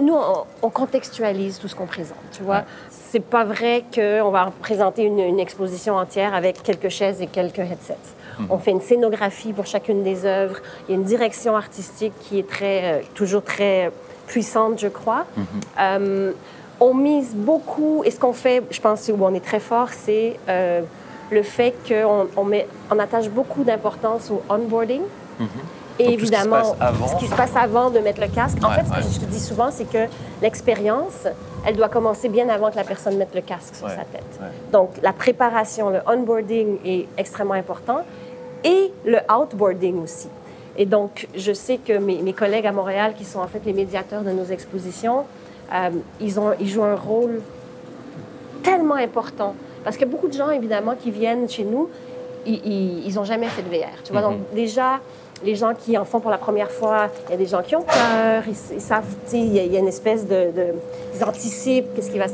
nous, 0.00 0.16
on, 0.62 0.70
contextualise 0.70 1.58
tout 1.58 1.68
ce 1.68 1.74
qu'on 1.74 1.86
présente, 1.86 2.18
tu 2.32 2.42
vois. 2.42 2.62
C'est 2.90 3.20
pas 3.20 3.44
vrai 3.44 3.84
qu'on 3.94 4.30
va 4.30 4.52
présenter 4.60 5.02
une, 5.02 5.38
exposition 5.38 5.96
entière 5.96 6.34
avec 6.34 6.62
quelques 6.62 6.88
chaises 6.88 7.22
et 7.22 7.26
quelques 7.26 7.58
headsets. 7.60 7.96
Mhm. 8.38 8.46
On 8.50 8.58
fait 8.58 8.70
une 8.70 8.80
scénographie 8.80 9.52
pour 9.52 9.66
chacune 9.66 10.02
des 10.02 10.26
œuvres. 10.26 10.58
Il 10.88 10.92
y 10.92 10.94
a 10.94 11.00
une 11.00 11.06
direction 11.06 11.56
artistique 11.56 12.12
qui 12.20 12.38
est 12.38 12.48
très, 12.48 12.84
euh, 12.84 13.02
toujours 13.14 13.42
très 13.42 13.90
puissante, 14.26 14.78
je 14.78 14.88
crois. 14.88 15.24
Mhm. 15.36 15.44
Euh, 15.80 16.32
on 16.80 16.94
mise 16.94 17.34
beaucoup, 17.34 18.02
et 18.04 18.10
ce 18.10 18.20
qu'on 18.20 18.32
fait, 18.32 18.62
je 18.70 18.80
pense, 18.80 19.08
où 19.08 19.16
on 19.20 19.34
est 19.34 19.44
très 19.44 19.60
fort, 19.60 19.88
c'est 19.90 20.36
euh, 20.48 20.82
le 21.30 21.42
fait 21.42 21.74
qu'on 21.86 22.28
on, 22.36 22.50
on 22.90 22.98
attache 22.98 23.28
beaucoup 23.30 23.64
d'importance 23.64 24.30
au 24.30 24.42
onboarding. 24.48 25.02
Mhm. 25.40 25.48
Et 25.98 26.12
évidemment, 26.12 26.76
ce 27.08 27.16
qui, 27.16 27.26
se 27.26 27.34
passe 27.34 27.56
avant 27.56 27.90
de 27.90 27.98
mettre 27.98 28.20
le 28.20 28.28
casque. 28.28 28.58
En 28.62 28.70
fait, 28.70 28.84
ce 28.86 29.08
que 29.08 29.14
je 29.14 29.20
te 29.20 29.24
dis 29.26 29.40
souvent, 29.40 29.70
c'est 29.70 29.90
que 29.90 30.06
l'expérience, 30.42 31.26
elle 31.66 31.76
doit 31.76 31.88
commencer 31.88 32.28
bien 32.28 32.48
avant 32.48 32.70
que 32.70 32.76
la 32.76 32.84
personne 32.84 33.16
mette 33.16 33.34
le 33.34 33.40
casque 33.40 33.74
sur 33.74 33.88
sa 33.88 34.04
tête. 34.04 34.40
Donc, 34.72 34.90
la 35.02 35.12
préparation, 35.12 35.90
le 35.90 36.00
onboarding 36.06 36.78
est 36.84 37.06
extrêmement 37.16 37.54
important 37.54 38.02
et 38.64 38.92
le 39.04 39.18
outboarding 39.30 40.02
aussi. 40.02 40.28
Et 40.76 40.86
donc, 40.86 41.26
je 41.34 41.52
sais 41.52 41.78
que 41.78 41.98
mes, 41.98 42.32
collègues 42.32 42.66
à 42.66 42.72
Montréal, 42.72 43.14
qui 43.16 43.24
sont 43.24 43.40
en 43.40 43.48
fait 43.48 43.62
les 43.66 43.72
médiateurs 43.72 44.22
de 44.22 44.30
nos 44.30 44.44
expositions, 44.44 45.24
euh, 45.74 45.90
ils, 46.20 46.38
ont, 46.38 46.52
ils 46.60 46.68
jouent 46.68 46.84
un 46.84 46.94
rôle 46.94 47.40
tellement 48.62 48.94
important. 48.94 49.54
Parce 49.82 49.96
que 49.96 50.04
beaucoup 50.04 50.28
de 50.28 50.34
gens, 50.34 50.50
évidemment, 50.50 50.94
qui 50.94 51.10
viennent 51.10 51.48
chez 51.48 51.64
nous, 51.64 51.88
ils 52.48 53.14
n'ont 53.14 53.24
jamais 53.24 53.46
fait 53.46 53.62
de 53.62 53.68
VR. 53.68 54.02
Tu 54.04 54.12
vois, 54.12 54.20
mm-hmm. 54.20 54.24
donc 54.24 54.38
déjà, 54.54 55.00
les 55.44 55.54
gens 55.54 55.74
qui 55.74 55.96
en 55.96 56.04
font 56.04 56.20
pour 56.20 56.30
la 56.30 56.38
première 56.38 56.70
fois, 56.70 57.08
il 57.28 57.30
y 57.32 57.34
a 57.34 57.36
des 57.36 57.46
gens 57.46 57.62
qui 57.62 57.76
ont 57.76 57.82
peur, 57.82 58.42
ils, 58.46 58.80
savent, 58.80 59.04
il 59.32 59.54
y, 59.54 59.76
a 59.76 59.78
une 59.78 59.88
espèce 59.88 60.26
de, 60.26 60.50
ils 61.14 61.24
anticipent 61.24 61.94
qu'est-ce 61.94 62.10
qui 62.10 62.18
va, 62.18 62.26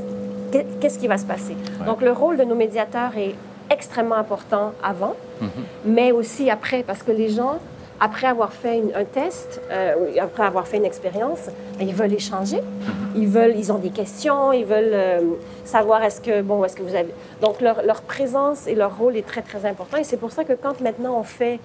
qu'est-ce 0.81 0.99
qui 0.99 1.09
va 1.09 1.19
se 1.19 1.27
passer. 1.27 1.57
Donc 1.87 2.01
le 2.01 2.13
rôle 2.13 2.37
de 2.37 2.45
nos 2.45 2.55
médiateurs 2.55 3.17
est 3.17 3.35
extrêmement 3.71 4.17
important 4.17 4.73
avant, 4.83 5.15
mm-hmm. 5.43 5.47
mais 5.87 6.13
aussi 6.13 6.51
après, 6.51 6.83
parce 6.83 7.03
que 7.03 7.13
les 7.13 7.31
gens, 7.31 7.59
après 8.01 8.27
avoir 8.27 8.53
fait 8.53 8.83
un 8.95 9.05
test, 9.05 9.61
euh, 9.71 10.17
après 10.21 10.45
avoir 10.45 10.67
fait 10.67 10.79
une 10.79 10.85
expérience, 10.85 11.47
ben, 11.79 11.87
ils 11.89 11.95
veulent 11.95 12.13
échanger, 12.13 12.59
mm-hmm. 12.59 13.17
ils 13.17 13.29
veulent, 13.29 13.57
ils 13.57 13.73
ont 13.73 13.79
des 13.79 13.91
questions, 13.91 14.53
ils 14.53 14.65
veulent 14.65 14.93
euh, 14.93 15.21
savoir 15.65 16.03
est-ce 16.03 16.21
que 16.21 16.43
bon, 16.43 16.65
est-ce 16.65 16.77
que 16.77 16.83
vous 16.83 16.95
avez. 16.95 17.15
Donc 17.41 17.61
leur, 17.61 17.83
leur 17.83 18.03
présence 18.03 18.67
et 18.67 18.75
leur 18.75 18.97
rôle 18.99 19.17
est 19.17 19.27
très 19.27 19.43
très 19.43 19.65
important, 19.67 19.97
et 19.97 20.05
c'est 20.05 20.17
pour 20.17 20.33
ça 20.33 20.45
que 20.45 20.55
quand 20.55 20.81
maintenant 20.81 21.19
on 21.19 21.25
fait 21.25 21.61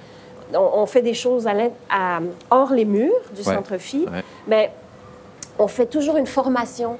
on, 0.55 0.87
fait 0.87 1.03
des 1.03 1.13
choses 1.13 1.47
à, 1.47 2.19
hors 2.49 2.73
les 2.73 2.85
murs 2.85 3.21
du 3.35 3.43
centre 3.43 3.77
phi 3.77 4.07
mais 4.47 4.71
on 5.59 5.67
fait 5.67 5.85
toujours 5.85 6.17
une 6.17 6.25
formation 6.25 6.97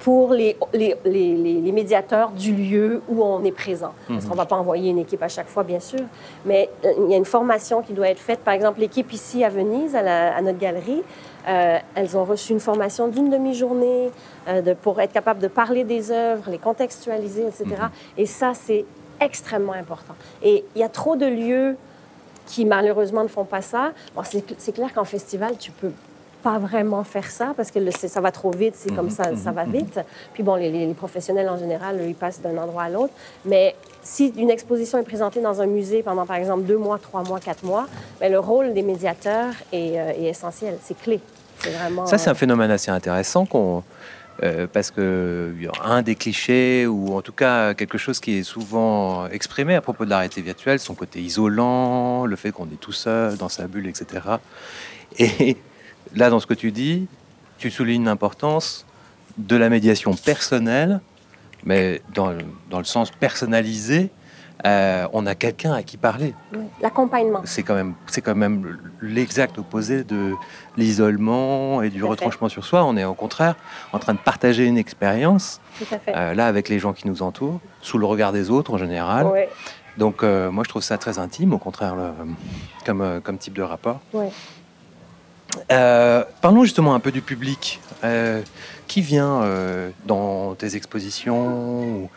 pour 0.00 0.32
les, 0.32 0.56
les, 0.72 1.72
médiateurs 1.72 2.30
du 2.30 2.54
lieu 2.54 3.02
où 3.08 3.22
on 3.22 3.44
est 3.44 3.52
présent. 3.52 3.92
Parce 4.08 4.24
qu'on 4.24 4.32
ne 4.32 4.38
va 4.38 4.46
pas 4.46 4.56
envoyer 4.56 4.90
une 4.90 4.98
équipe 4.98 5.22
à 5.22 5.28
chaque 5.28 5.48
fois, 5.48 5.62
bien 5.62 5.78
sûr, 5.78 6.00
mais 6.44 6.70
euh, 6.84 6.92
il 7.04 7.10
y 7.10 7.14
a 7.14 7.16
une 7.16 7.26
formation 7.26 7.82
qui 7.82 7.92
doit 7.92 8.08
être 8.08 8.18
faite. 8.18 8.40
Par 8.40 8.54
exemple, 8.54 8.80
l'équipe 8.80 9.12
ici 9.12 9.44
à 9.44 9.50
Venise, 9.50 9.94
à, 9.94 10.40
notre 10.40 10.58
galerie, 10.58 11.02
euh, 11.48 11.78
elles 11.94 12.16
ont 12.16 12.24
reçu 12.24 12.52
une 12.52 12.60
formation 12.60 13.08
d'une 13.08 13.28
demi-journée 13.28 14.10
euh, 14.48 14.74
pour 14.82 15.00
être 15.00 15.12
capable 15.12 15.40
de 15.40 15.48
parler 15.48 15.84
des 15.84 16.10
œuvres, 16.10 16.50
les 16.50 16.58
contextualiser, 16.58 17.42
etc. 17.46 17.64
Mhm. 17.68 17.90
Et 18.16 18.26
ça, 18.26 18.52
c'est 18.54 18.86
extrêmement 19.20 19.74
important. 19.74 20.14
Et 20.42 20.64
il 20.74 20.80
y 20.80 20.84
a 20.84 20.88
trop 20.88 21.16
de 21.16 21.26
lieux 21.26 21.76
qui 22.46 22.64
malheureusement 22.64 23.22
ne 23.22 23.28
font 23.28 23.44
pas 23.44 23.60
ça. 23.60 23.92
Bon, 24.16 24.22
c'est 24.24 24.72
clair 24.72 24.92
qu'en 24.94 25.04
festival, 25.04 25.56
tu 25.58 25.70
peux 25.70 25.92
pas 26.42 26.58
vraiment 26.58 27.04
faire 27.04 27.30
ça 27.30 27.52
parce 27.56 27.70
que 27.70 27.78
ça 27.90 28.20
va 28.20 28.32
trop 28.32 28.50
vite, 28.50 28.74
c'est 28.76 28.94
comme 28.94 29.10
ça, 29.10 29.36
ça 29.36 29.52
va 29.52 29.64
mhm. 29.64 29.72
vite. 29.72 30.00
Puis 30.32 30.42
bon, 30.42 30.54
les, 30.56 30.92
professionnels 30.94 31.48
en 31.48 31.58
général, 31.58 32.00
ils 32.06 32.14
passent 32.14 32.40
d'un 32.40 32.56
endroit 32.56 32.84
à 32.84 32.88
l'autre. 32.88 33.12
Mais 33.44 33.74
si 34.02 34.28
une 34.36 34.50
exposition 34.50 34.98
est 34.98 35.04
présentée 35.04 35.40
dans 35.40 35.60
un 35.60 35.66
musée 35.66 36.02
pendant, 36.02 36.26
par 36.26 36.36
exemple, 36.36 36.64
deux 36.64 36.78
mois, 36.78 36.98
trois 36.98 37.22
mois, 37.22 37.40
quatre 37.40 37.64
mois, 37.64 37.86
bien, 38.20 38.28
le 38.28 38.38
rôle 38.38 38.74
des 38.74 38.82
médiateurs 38.82 39.52
est, 39.72 39.98
euh, 39.98 40.12
est 40.12 40.24
essentiel, 40.24 40.76
c'est 40.82 40.98
clé. 40.98 41.20
Vraiment, 41.60 42.06
ça, 42.06 42.16
c'est 42.16 42.30
un 42.30 42.34
phénomène 42.34 42.70
assez 42.70 42.90
intéressant 42.90 43.44
qu'on 43.44 43.82
euh, 44.42 44.66
parce 44.72 44.90
que 44.90 45.52
un 45.84 46.00
des 46.00 46.14
clichés, 46.14 46.86
ou 46.86 47.14
en 47.14 47.20
tout 47.20 47.32
cas 47.32 47.74
quelque 47.74 47.98
chose 47.98 48.20
qui 48.20 48.38
est 48.38 48.42
souvent 48.42 49.28
exprimé 49.28 49.74
à 49.74 49.82
propos 49.82 50.06
de 50.06 50.10
la 50.10 50.18
réalité 50.18 50.40
virtuelle, 50.40 50.78
son 50.78 50.94
côté 50.94 51.20
isolant, 51.20 52.24
le 52.24 52.36
fait 52.36 52.50
qu'on 52.50 52.64
est 52.66 52.80
tout 52.80 52.92
seul 52.92 53.36
dans 53.36 53.50
sa 53.50 53.66
bulle, 53.66 53.86
etc. 53.86 54.22
Et 55.18 55.58
là, 56.14 56.30
dans 56.30 56.40
ce 56.40 56.46
que 56.46 56.54
tu 56.54 56.72
dis, 56.72 57.06
tu 57.58 57.70
soulignes 57.70 58.04
l'importance 58.04 58.86
de 59.38 59.56
la 59.56 59.68
médiation 59.68 60.14
personnelle, 60.14 61.00
mais 61.64 62.02
dans, 62.14 62.34
dans 62.70 62.78
le 62.78 62.84
sens 62.84 63.10
personnalisé 63.10 64.10
euh, 64.66 65.06
on 65.12 65.26
a 65.26 65.34
quelqu'un 65.34 65.72
à 65.72 65.82
qui 65.82 65.96
parler. 65.96 66.34
L'accompagnement. 66.82 67.40
C'est 67.44 67.62
quand 67.62 67.74
même, 67.74 67.94
c'est 68.06 68.20
quand 68.20 68.34
même 68.34 68.78
l'exact 69.00 69.58
opposé 69.58 70.04
de 70.04 70.34
l'isolement 70.76 71.82
et 71.82 71.88
du 71.88 72.04
retranchement 72.04 72.48
sur 72.48 72.64
soi. 72.64 72.84
On 72.84 72.96
est 72.96 73.04
au 73.04 73.14
contraire 73.14 73.54
en 73.92 73.98
train 73.98 74.14
de 74.14 74.18
partager 74.18 74.66
une 74.66 74.78
expérience. 74.78 75.60
Euh, 76.08 76.34
là, 76.34 76.46
avec 76.46 76.68
les 76.68 76.78
gens 76.78 76.92
qui 76.92 77.08
nous 77.08 77.22
entourent, 77.22 77.60
sous 77.80 77.98
le 77.98 78.06
regard 78.06 78.32
des 78.32 78.50
autres 78.50 78.74
en 78.74 78.78
général. 78.78 79.26
Donc, 79.96 80.22
euh, 80.22 80.50
moi, 80.50 80.62
je 80.64 80.68
trouve 80.68 80.82
ça 80.82 80.98
très 80.98 81.18
intime, 81.18 81.52
au 81.52 81.58
contraire, 81.58 81.96
comme, 82.84 83.20
comme 83.22 83.38
type 83.38 83.54
de 83.54 83.62
rapport. 83.62 84.00
Parlons 86.40 86.64
justement 86.64 86.94
un 86.94 87.00
peu 87.00 87.12
du 87.12 87.22
public. 87.22 87.80
qui 88.86 89.02
vient 89.02 89.42
dans 90.06 90.54
tes 90.56 90.74
expositions 90.76 92.08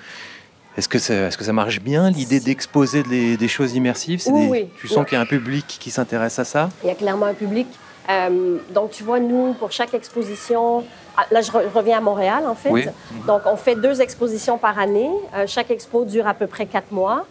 Est-ce 0.77 0.89
que, 0.89 0.97
ça, 0.97 1.13
est-ce 1.13 1.37
que 1.37 1.43
ça 1.43 1.53
marche 1.53 1.79
bien, 1.81 2.09
l'idée 2.09 2.39
d'exposer 2.39 3.03
des, 3.03 3.37
des 3.37 3.47
choses 3.47 3.75
immersives? 3.75 4.23
Oui, 4.27 4.41
des- 4.45 4.49
oui. 4.49 4.69
Tu 4.79 4.87
sens 4.87 4.97
Oui. 4.99 5.05
qu'il 5.05 5.15
y 5.17 5.19
a 5.19 5.21
un 5.21 5.27
public 5.27 5.65
qui 5.79 5.91
s'intéresse 5.91 6.39
à 6.39 6.45
ça? 6.45 6.69
Il 6.83 6.87
y 6.87 6.91
a 6.91 6.95
clairement 6.95 7.27
un 7.27 7.35
public. 7.35 7.67
Euh, 8.09 8.57
donc, 8.73 8.89
tu 8.91 9.03
vois, 9.03 9.19
nous, 9.19 9.53
pour 9.53 9.71
chaque 9.71 9.93
exposition, 9.93 10.83
ah, 11.15 11.25
là, 11.29 11.41
je 11.41 11.51
re- 11.51 11.69
reviens 11.71 11.99
à 11.99 12.01
Montréal, 12.01 12.43
en 12.47 12.55
fait. 12.55 12.71
Oui. 12.71 12.85
Donc, 13.27 13.41
on 13.45 13.55
fait 13.55 13.75
deux 13.75 14.01
expositions 14.01 14.57
par 14.57 14.79
année. 14.79 15.11
Euh, 15.35 15.45
chaque 15.47 15.69
expo 15.69 16.05
dure 16.05 16.27
à 16.27 16.33
peu 16.33 16.47
près 16.47 16.65
quatre 16.65 16.91
mois. 16.91 17.27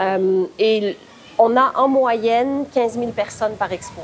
Euh, 0.00 0.44
et 0.58 0.96
on 1.38 1.54
a 1.56 1.72
en 1.76 1.88
moyenne 1.88 2.64
15 2.72 2.94
000 2.94 3.10
personnes 3.10 3.56
par 3.58 3.70
expo. 3.72 4.00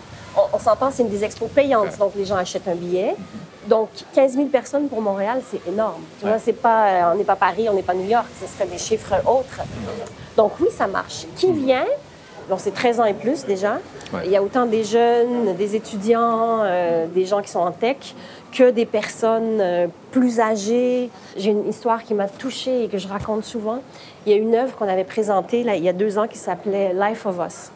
S'entend, 0.62 0.92
c'est 0.92 1.02
une 1.02 1.08
des 1.08 1.24
expos 1.24 1.50
payantes, 1.50 1.98
donc 1.98 2.12
les 2.14 2.24
gens 2.24 2.36
achètent 2.36 2.68
un 2.68 2.76
billet. 2.76 3.16
Donc, 3.66 3.88
15 4.14 4.34
000 4.34 4.46
personnes 4.46 4.88
pour 4.88 5.00
Montréal, 5.00 5.40
c'est 5.50 5.60
énorme. 5.68 6.02
Tu 6.20 6.26
vois, 6.26 6.38
c'est 6.38 6.52
pas, 6.52 6.86
euh, 6.86 7.12
on 7.12 7.16
n'est 7.16 7.24
pas 7.24 7.34
Paris, 7.34 7.68
on 7.68 7.74
n'est 7.74 7.82
pas 7.82 7.94
New 7.94 8.08
York, 8.08 8.26
ce 8.40 8.46
serait 8.46 8.68
des 8.68 8.78
chiffres 8.78 9.14
autres. 9.26 9.60
Donc, 10.36 10.52
oui, 10.60 10.68
ça 10.70 10.86
marche. 10.86 11.26
Qui 11.36 11.50
vient? 11.52 11.86
Donc, 12.48 12.60
c'est 12.60 12.74
13 12.74 13.00
ans 13.00 13.04
et 13.04 13.14
plus 13.14 13.44
déjà. 13.44 13.78
Ouais. 14.12 14.22
Il 14.24 14.30
y 14.30 14.36
a 14.36 14.42
autant 14.42 14.66
des 14.66 14.84
jeunes, 14.84 15.54
des 15.56 15.74
étudiants, 15.74 16.60
euh, 16.62 17.06
des 17.06 17.26
gens 17.26 17.40
qui 17.42 17.50
sont 17.50 17.60
en 17.60 17.72
tech, 17.72 18.14
que 18.52 18.70
des 18.70 18.86
personnes 18.86 19.60
euh, 19.60 19.86
plus 20.12 20.38
âgées. 20.38 21.10
J'ai 21.36 21.50
une 21.50 21.68
histoire 21.68 22.04
qui 22.04 22.14
m'a 22.14 22.28
touchée 22.28 22.84
et 22.84 22.88
que 22.88 22.98
je 22.98 23.08
raconte 23.08 23.44
souvent. 23.44 23.78
Il 24.26 24.32
y 24.32 24.34
a 24.34 24.38
une 24.38 24.54
œuvre 24.54 24.76
qu'on 24.76 24.88
avait 24.88 25.04
présentée 25.04 25.64
là, 25.64 25.74
il 25.74 25.82
y 25.82 25.88
a 25.88 25.92
deux 25.92 26.18
ans 26.18 26.28
qui 26.28 26.38
s'appelait 26.38 26.92
Life 26.94 27.26
of 27.26 27.40
Us. 27.44 27.70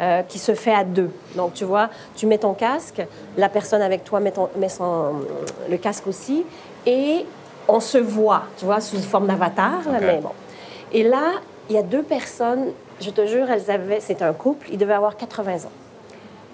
Euh, 0.00 0.22
qui 0.22 0.38
se 0.38 0.54
fait 0.54 0.74
à 0.74 0.84
deux. 0.84 1.10
Donc, 1.36 1.54
tu 1.54 1.64
vois, 1.64 1.88
tu 2.16 2.26
mets 2.26 2.38
ton 2.38 2.52
casque, 2.54 3.02
la 3.36 3.48
personne 3.48 3.82
avec 3.82 4.04
toi 4.04 4.20
met, 4.20 4.30
ton- 4.32 4.48
met 4.56 4.68
son, 4.68 5.12
le 5.70 5.76
casque 5.78 6.06
aussi, 6.06 6.44
et 6.86 7.24
on 7.68 7.80
se 7.80 7.98
voit, 7.98 8.42
tu 8.58 8.64
vois, 8.66 8.80
sous 8.80 8.98
forme 8.98 9.26
d'avatar, 9.26 9.80
mais 10.00 10.20
bon. 10.20 10.30
Et 10.92 11.02
là, 11.02 11.32
il 11.70 11.76
y 11.76 11.78
a 11.78 11.82
deux 11.82 12.02
personnes, 12.02 12.66
je 13.00 13.10
te 13.10 13.26
jure, 13.26 13.50
elles 13.50 13.70
avaient, 13.70 14.00
c'est 14.00 14.20
un 14.22 14.32
couple, 14.34 14.68
ils 14.70 14.78
devaient 14.78 14.92
avoir 14.94 15.16
80 15.16 15.64
ans. 15.66 15.72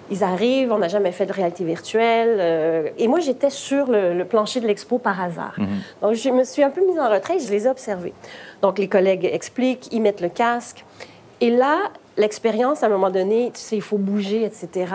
Ils 0.09 0.23
arrivent, 0.25 0.73
on 0.73 0.77
n'a 0.79 0.89
jamais 0.89 1.11
fait 1.13 1.25
de 1.25 1.31
réalité 1.31 1.63
virtuelle. 1.63 2.37
euh, 2.39 2.89
et 2.97 3.07
moi, 3.07 3.19
j'étais 3.21 3.49
sur 3.49 3.87
le, 3.89 4.13
le 4.13 4.25
plancher 4.25 4.59
de 4.59 4.67
l'expo 4.67 4.97
par 4.97 5.21
hasard. 5.21 5.53
Donc, 6.01 6.15
je 6.15 6.29
me 6.29 6.43
suis 6.43 6.63
un 6.63 6.69
peu 6.69 6.85
mise 6.85 6.99
en 6.99 7.09
retrait 7.09 7.37
et 7.37 7.39
je 7.39 7.49
les 7.49 7.65
ai 7.65 7.69
observés. 7.69 8.13
Donc, 8.61 8.77
les 8.77 8.89
collègues 8.89 9.29
expliquent, 9.31 9.87
ils 9.93 10.01
mettent 10.01 10.19
le 10.21 10.27
casque. 10.29 10.83
Et 11.39 11.49
là, 11.49 11.77
l'expérience, 12.17 12.83
à 12.83 12.87
un 12.87 12.89
moment 12.89 13.09
donné, 13.09 13.51
tu 13.53 13.59
sais, 13.59 13.75
il 13.75 13.81
faut 13.81 13.97
bouger, 13.97 14.43
etc. 14.43 14.93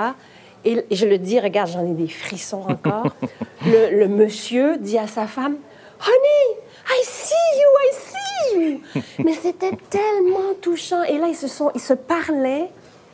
Et 0.64 0.84
je 0.90 1.06
le 1.06 1.18
dis, 1.18 1.38
regarde, 1.38 1.70
j'en 1.70 1.86
ai 1.86 1.94
des 1.94 2.08
frissons 2.08 2.62
encore. 2.68 3.06
le, 3.66 3.98
le 3.98 4.08
monsieur 4.08 4.76
dit 4.78 4.98
à 4.98 5.06
sa 5.06 5.26
femme, 5.26 5.56
Honey, 6.00 6.60
I 6.88 7.04
see 7.04 7.34
you, 7.58 7.68
I 7.80 7.92
see 7.94 8.58
you. 8.94 9.24
Mais 9.24 9.32
c'était 9.32 9.76
tellement 9.90 10.54
touchant. 10.60 11.02
Et 11.04 11.18
là, 11.18 11.26
ils 11.28 11.36
se, 11.36 11.48
sont, 11.48 11.70
ils 11.74 11.80
se 11.80 11.94
parlaient. 11.94 12.68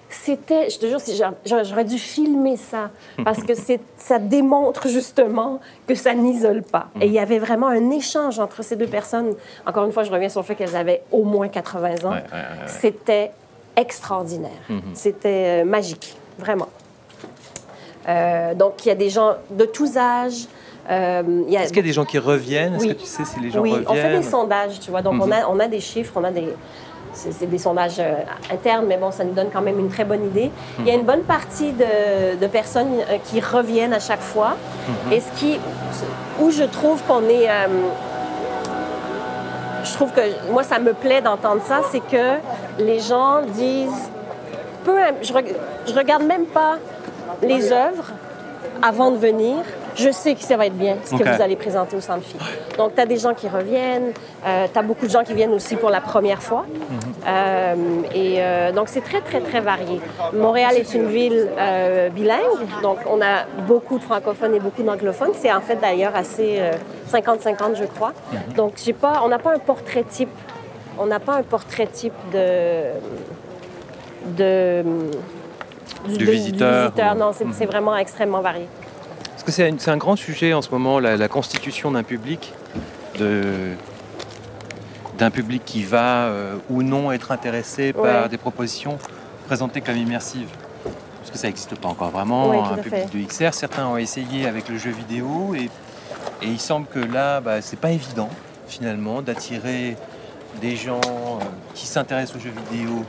C'était, 0.09 0.69
je 0.69 0.79
te 0.79 0.87
jure, 0.87 0.99
j'aurais 1.47 1.87
dû 1.87 1.99
filmer 1.99 2.59
ça 2.59 2.91
parce 3.25 3.43
que 3.43 3.55
ça 3.97 4.19
démontre 4.19 4.89
justement 4.89 5.59
que 5.87 5.95
ça 5.95 6.13
n'isole 6.13 6.63
pas. 6.63 6.89
Et 7.01 7.07
il 7.07 7.13
y 7.13 7.19
avait 7.19 7.39
vraiment 7.39 7.69
un 7.69 7.91
échange 7.91 8.39
entre 8.39 8.63
ces 8.63 8.77
deux 8.77 8.87
personnes. 8.87 9.35
Encore 9.67 9.87
une 9.87 9.93
fois, 9.93 10.03
je 10.05 10.11
reviens 10.11 10.29
sur 10.29 10.43
le 10.43 10.47
fait 10.47 10.55
qu'elles 10.55 10.77
avaient 10.77 11.03
au 11.13 11.23
moins 11.23 11.49
80 11.49 11.89
ans. 11.89 11.89
Ouais, 11.93 12.01
ouais, 12.03 12.11
ouais, 12.11 12.17
ouais. 12.17 12.67
C'était 12.67 13.31
extraordinaire. 13.77 14.51
C'était 14.95 15.63
euh, 15.63 15.65
magique, 15.65 16.15
vraiment. 16.39 16.69
Euh, 18.09 18.55
donc, 18.55 18.85
il 18.85 18.89
y 18.89 18.93
a 18.93 18.95
des 18.97 19.11
gens 19.11 19.35
de 19.51 19.65
tous 19.65 19.97
âges. 19.97 20.47
Euh, 20.91 21.23
a- 21.49 21.63
Est-ce 21.63 21.69
qu'il 21.69 21.77
y 21.77 21.81
a 21.81 21.83
des 21.83 21.93
gens 21.93 22.05
qui 22.05 22.19
reviennent? 22.19 22.75
Est-ce 22.75 22.83
Oui. 22.85 22.95
que 22.95 23.01
tu 23.01 23.07
sais 23.07 23.25
si 23.25 23.39
les 23.41 23.51
gens 23.51 23.61
oui, 23.61 23.71
reviennent 23.71 23.87
on 23.89 23.95
fait 23.95 24.17
des 24.17 24.23
sondages, 24.25 24.81
tu 24.81 24.91
vois. 24.91 25.03
Donc, 25.03 25.23
on, 25.23 25.31
a, 25.31 25.47
on 25.49 25.61
a 25.61 25.69
des 25.69 25.81
chiffres, 25.81 26.13
on 26.17 26.25
a 26.25 26.31
des... 26.31 26.49
C'est 27.15 27.45
des 27.45 27.59
sondages 27.59 27.97
euh, 27.99 28.15
internes, 28.51 28.87
mais 28.89 28.97
bon, 28.97 29.11
ça 29.11 29.23
nous 29.23 29.35
donne 29.35 29.49
quand 29.53 29.61
même 29.61 29.79
une 29.79 29.91
très 29.91 30.05
bonne 30.07 30.25
idée. 30.25 30.51
Il 30.79 30.87
y 30.87 30.91
a 30.91 30.95
une 30.95 31.05
bonne 31.05 31.25
partie 31.25 31.73
de, 31.73 32.39
de 32.41 32.47
personnes 32.47 32.89
qui 33.27 33.39
reviennent 33.39 33.93
à 33.93 34.01
chaque 34.01 34.23
fois. 34.23 34.57
Et 35.13 35.21
ce 35.21 35.31
qui... 35.39 35.61
Où 36.41 36.51
je 36.51 36.65
trouve 36.65 37.03
qu'on 37.07 37.23
est... 37.29 37.49
je 39.93 39.97
trouve 39.97 40.13
que... 40.13 40.21
Moi, 40.51 40.63
ça 40.65 40.79
me 40.79 40.93
plaît 40.95 41.21
d'entendre 41.21 41.63
ça, 41.67 41.83
c'est 41.91 42.01
que 42.01 42.39
les 42.79 43.01
gens 43.01 43.43
disent... 43.47 44.11
Peu, 44.85 44.99
je 45.23 45.95
regarde 45.95 46.25
même 46.25 46.47
pas 46.47 46.79
les 47.41 47.71
œuvres 47.71 48.11
avant 48.83 49.13
de 49.13 49.17
venir. 49.17 49.59
Je 49.95 50.11
sais 50.11 50.35
que 50.35 50.41
ça 50.43 50.57
va 50.57 50.67
être 50.67 50.77
bien, 50.77 50.97
ce 51.05 51.11
que 51.11 51.23
vous 51.37 51.43
allez 51.43 51.57
présenter 51.57 51.97
au 51.97 52.01
Centre 52.01 52.23
Phi. 52.25 52.37
Donc, 52.79 52.95
tu 52.95 53.01
as 53.01 53.07
des 53.07 53.17
gens 53.19 53.35
qui 53.35 53.49
reviennent, 53.49 54.13
tu 54.45 54.79
as 54.79 54.83
beaucoup 54.83 55.07
de 55.07 55.11
gens 55.11 55.23
qui 55.25 55.35
viennent 55.35 55.53
aussi 55.53 55.77
pour 55.77 55.91
la 55.91 56.01
première 56.01 56.43
fois. 56.43 56.65
Euh, 57.27 57.75
et 58.15 58.37
euh, 58.39 58.73
donc, 58.73 58.89
c'est 58.89 59.03
très, 59.03 59.21
très, 59.21 59.41
très 59.41 59.61
varié. 59.61 60.01
Montréal 60.35 60.75
est 60.77 60.93
une 60.95 61.07
ville 61.09 61.49
euh, 61.59 62.09
bilingue, 62.09 62.41
donc 62.83 62.99
on 63.09 63.21
a 63.21 63.45
beaucoup 63.67 63.99
de 63.99 64.03
francophones 64.05 64.55
et 64.55 64.61
beaucoup 64.61 64.83
d'anglophones. 64.83 65.33
C'est 65.35 65.53
en 65.53 65.61
fait 65.61 65.77
d'ailleurs 65.77 66.17
assez 66.17 66.57
euh, 66.59 66.73
50-50, 67.13 67.77
je 67.79 67.85
crois. 67.85 68.13
Donc, 68.57 68.75
j'ai 68.83 68.93
pas, 68.95 69.21
on 69.25 69.29
n'a 69.29 69.39
pas 69.39 69.55
un 69.55 69.59
portrait 69.59 70.05
type. 70.05 70.31
On 70.99 71.07
n'a 71.07 71.21
pas 71.21 71.35
un 71.37 71.43
portrait 71.43 71.87
type 71.87 72.13
de... 72.33 72.83
de 74.27 74.83
Du 76.09 76.25
visiteur, 76.91 77.15
ou- 77.15 77.19
Non, 77.19 77.31
c'est 77.53 77.67
vraiment 77.67 77.97
extrêmement 77.97 78.41
varié. 78.41 78.67
Parce 79.45 79.57
que 79.57 79.65
c'est 79.81 79.89
un, 79.91 79.97
grand 79.97 80.15
sujet 80.15 80.53
en 80.53 80.63
ce 80.63 80.71
moment, 80.71 81.01
la, 81.01 81.17
la 81.17 81.27
constitution 81.27 81.91
d'un 81.91 82.05
public, 82.05 82.53
d'un 85.19 85.31
public 85.33 85.65
qui 85.65 85.83
va 85.83 86.27
euh, 86.27 86.55
ou 86.71 86.85
non 86.85 87.11
être 87.11 87.33
intéressé 87.33 87.93
par 87.93 88.29
des 88.29 88.39
propositions 88.39 88.99
présentées 89.49 89.81
comme 89.81 89.97
immersives. 89.97 90.47
Parce 90.85 91.33
que 91.33 91.39
ça 91.39 91.49
n'existe 91.49 91.75
pas 91.75 91.89
encore 91.89 92.11
vraiment, 92.11 92.51
Oui, 92.51 92.57
un 92.59 92.77
public 92.77 93.09
fait. 93.11 93.19
de 93.19 93.25
XR. 93.27 93.53
Certains 93.53 93.89
ont 93.89 93.97
essayé 93.97 94.47
avec 94.47 94.69
le 94.69 94.79
jeu 94.79 94.91
vidéo 94.91 95.57
et, 95.57 95.65
et 96.41 96.47
il 96.47 96.61
semble 96.61 96.87
que 96.87 97.01
là, 97.01 97.41
bah, 97.41 97.61
c'est 97.63 97.81
pas 97.81 97.91
évident 97.91 98.29
finalement 98.69 99.23
d'attirer 99.23 99.97
des 100.61 100.77
gens 100.77 101.01
euh, 101.01 101.45
qui 101.75 101.89
s'intéressent 101.89 102.37
aux 102.37 102.41
jeux 102.41 102.55
vidéo 102.71 103.05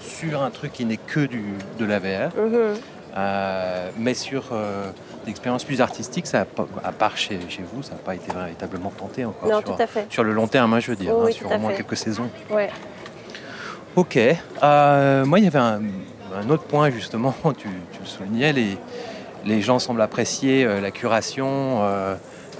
sur 0.00 0.42
un 0.42 0.50
truc 0.50 0.72
qui 0.72 0.84
n'est 0.84 0.96
que 0.96 1.20
du, 1.26 1.44
de 1.78 1.84
la 1.84 2.00
VR. 2.00 2.34
Mhm. 2.36 2.74
Euh, 3.16 3.90
mais 3.98 4.12
sur 4.14 4.44
euh, 4.52 4.90
des 5.24 5.30
expériences 5.30 5.64
plus 5.64 5.80
artistiques, 5.80 6.26
ça 6.26 6.44
pas- 6.44 6.66
à 6.84 6.92
part 6.92 7.16
chez, 7.16 7.38
chez 7.48 7.62
vous, 7.72 7.82
ça 7.82 7.92
n'a 7.92 7.98
pas 7.98 8.14
été 8.14 8.30
véritablement 8.32 8.90
tenté 8.90 9.24
encore. 9.24 9.48
Non, 9.48 9.60
sur, 9.64 9.74
tout 9.76 9.82
à 9.82 9.86
fait. 9.86 10.06
sur 10.10 10.22
le 10.22 10.32
long 10.32 10.46
terme, 10.46 10.74
hein, 10.74 10.80
je 10.80 10.90
veux 10.90 10.96
dire, 10.96 11.12
hein, 11.14 11.22
oui, 11.24 11.32
sur 11.32 11.50
au 11.50 11.58
moins 11.58 11.70
fait. 11.70 11.76
quelques 11.78 11.96
saisons. 11.96 12.28
Ouais. 12.50 12.68
Ok. 13.94 14.18
Euh, 14.62 15.24
moi, 15.24 15.38
il 15.38 15.44
y 15.44 15.48
avait 15.48 15.58
un, 15.58 15.80
un 16.38 16.50
autre 16.50 16.64
point, 16.64 16.90
justement, 16.90 17.34
tu, 17.56 17.68
tu 17.92 18.00
le 18.00 18.06
soulignais, 18.06 18.52
les, 18.52 18.76
les 19.46 19.62
gens 19.62 19.78
semblent 19.78 20.02
apprécier 20.02 20.64
euh, 20.66 20.80
la 20.82 20.90
curation 20.90 21.82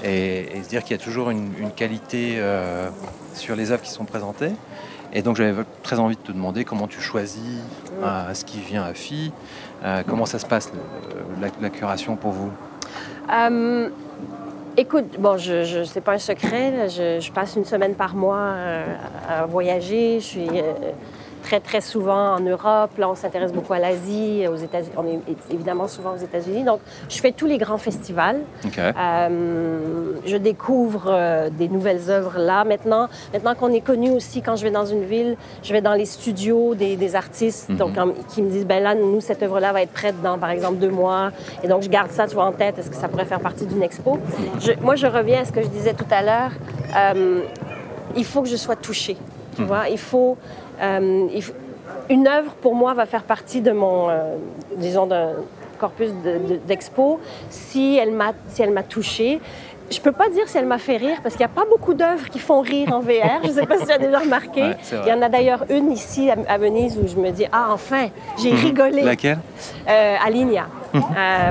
et, 0.05 0.57
et 0.57 0.63
se 0.63 0.69
dire 0.69 0.83
qu'il 0.85 0.97
y 0.97 1.01
a 1.01 1.03
toujours 1.03 1.31
une, 1.31 1.53
une 1.59 1.71
qualité 1.71 2.41
sur 3.35 3.57
les 3.57 3.71
œuvres 3.73 3.83
qui 3.83 3.91
sont 3.91 4.05
présentées. 4.05 4.53
Et 5.13 5.23
donc, 5.23 5.37
j'avais 5.37 5.63
très 5.83 5.99
envie 5.99 6.17
de 6.17 6.21
te 6.21 6.33
demander 6.33 6.65
comment 6.65 6.87
tu 6.87 7.01
choisis 7.01 7.41
euh, 8.03 8.35
ce 8.35 8.45
qui 8.45 8.59
vient 8.61 8.83
à 8.85 8.93
FI, 8.93 9.33
euh, 9.85 10.03
comment 10.07 10.27
ça 10.27 10.39
se 10.39 10.47
passe, 10.47 10.71
le- 10.73 11.41
la, 11.43 11.49
la 11.61 11.71
curation 11.71 12.17
pour 12.17 12.33
vous? 12.33 12.51
Euh, 13.33 13.89
écoute, 14.77 15.19
bon, 15.19 15.37
je, 15.39 15.65
je 15.65 15.85
c'est 15.85 16.01
pas 16.01 16.13
un 16.13 16.19
secret. 16.19 16.89
Je, 16.89 17.21
je 17.21 17.33
passe 17.33 17.57
une 17.57 17.65
semaine 17.65 17.95
par 17.95 18.15
mois 18.15 18.37
euh, 18.39 18.85
à 19.29 19.47
voyager. 19.47 20.21
Je 20.21 20.25
suis 20.25 20.49
très, 21.47 21.61
très 21.61 21.81
souvent 21.81 22.35
en 22.35 22.41
Europe. 22.41 22.91
Là, 22.99 23.09
on 23.09 23.15
s'intéresse 23.15 23.53
beaucoup 23.53 23.73
à 23.73 23.79
l'Asie, 23.79 24.45
aux 24.51 24.57
États-Unis. 24.57 24.93
On 24.97 25.07
est 25.07 25.21
évidemment 25.55 25.87
souvent 25.87 26.13
aux 26.15 26.23
États-Unis. 26.29 26.65
Donc, 26.65 26.81
je 27.09 27.19
fais 27.21 27.31
tous 27.31 27.47
les 27.47 27.57
grands 27.59 27.79
festivals. 27.79 28.41
Euh, 28.99 30.13
je 30.27 30.37
découvre 30.37 31.05
euh, 31.09 31.49
des 31.51 31.69
nouvelles 31.69 32.11
œuvres 32.11 32.39
là. 32.39 32.65
Maintenant, 32.65 33.09
maintenant 33.33 33.55
qu'on 33.55 33.73
est 33.73 33.81
connu 33.81 34.11
aussi, 34.11 34.43
quand 34.43 34.57
je 34.57 34.65
vais 34.65 34.71
dans 34.73 34.87
une 34.87 35.05
ville, 35.05 35.37
je 35.63 35.73
vais 35.73 35.81
dans 35.81 35.95
les 35.95 36.05
studios 36.07 36.75
des, 36.75 36.97
des 36.97 37.15
artistes 37.15 37.69
Mhm. 37.71 37.77
donc, 37.77 37.99
en- 37.99 38.13
qui 38.29 38.43
me 38.43 38.51
disent, 38.51 38.67
ben 38.67 38.83
là, 38.83 38.95
nous, 38.95 39.21
cette 39.21 39.43
œuvre-là 39.43 39.73
va 39.73 39.83
être 39.83 39.93
prête 39.93 40.21
dans, 40.23 40.39
par 40.39 40.51
exemple, 40.51 40.77
deux 40.79 40.91
mois. 40.91 41.31
Et 41.63 41.69
donc, 41.69 41.83
je 41.83 41.89
garde 41.89 42.11
ça, 42.11 42.27
tu 42.27 42.35
vois, 42.35 42.47
en 42.47 42.53
tête. 42.53 42.79
Est-ce 42.79 42.91
que 42.91 42.97
ça 42.97 43.07
pourrait 43.09 43.25
faire 43.25 43.41
partie 43.41 43.67
d'une 43.67 43.83
expo? 43.85 44.19
Je- 44.61 44.73
moi, 44.83 44.97
je 44.97 45.07
reviens 45.07 45.43
à 45.43 45.45
ce 45.45 45.53
que 45.53 45.63
je 45.63 45.69
disais 45.69 45.95
tout 45.95 46.11
à 46.11 46.23
l'heure. 46.23 46.51
Euh, 46.97 47.41
il 48.17 48.25
faut 48.25 48.43
que 48.43 48.49
je 48.49 48.57
sois 48.57 48.77
touchée. 48.77 49.17
Tu 49.57 49.63
vois, 49.63 49.85
faut, 49.85 49.87
euh, 49.87 49.91
il 49.93 49.99
faut- 49.99 50.37
Une 52.09 52.29
œuvre, 52.29 52.53
pour 52.63 52.75
moi, 52.75 52.95
va 52.95 53.07
faire 53.07 53.25
partie 53.25 53.61
de 53.61 53.73
mon, 53.73 54.09
euh, 54.11 54.37
disons, 54.77 55.07
d'un 55.07 55.31
corpus 55.79 56.11
de- 56.25 56.39
de- 56.55 56.61
d'expo 56.67 57.21
si 57.51 57.99
elle 58.01 58.13
m'a 58.13 58.33
si 58.49 58.63
elle 58.63 58.71
m'a 58.71 58.83
touchée. 58.83 59.41
Je 59.91 60.01
peux 60.01 60.11
pas 60.13 60.29
dire 60.29 60.49
si 60.49 60.57
elle 60.59 60.67
m'a 60.67 60.79
fait 60.79 60.97
rire 60.97 61.19
parce 61.23 61.37
qu'il 61.37 61.45
n'y 61.47 61.53
a 61.53 61.55
pas 61.55 61.65
beaucoup 61.69 61.95
d'œuvres 61.95 62.29
qui 62.29 62.39
font 62.41 62.61
rire 62.61 62.93
en 62.93 63.01
VR. 63.01 63.41
Je 63.45 63.51
sais 63.51 63.67
pas 63.67 63.79
si 63.79 63.85
tu 63.87 63.93
as 63.93 63.99
déjà 63.99 64.19
remarqué. 64.19 64.63
Ouais. 64.63 64.77
Il 65.05 65.09
y 65.09 65.13
en 65.13 65.23
a 65.23 65.29
d'ailleurs 65.29 65.65
une 65.71 65.93
ici 65.93 66.29
à, 66.31 66.59
Venise 66.59 66.99
où 66.99 67.07
je 67.07 67.15
me 67.17 67.31
dis 67.31 67.47
ah 67.53 67.69
enfin 67.73 68.09
j'ai 68.37 68.51
rigolé 68.51 69.03
Laquelle? 69.03 69.39
Euh, 69.89 70.17
Ligna. 70.31 70.67
Euh, 70.95 70.99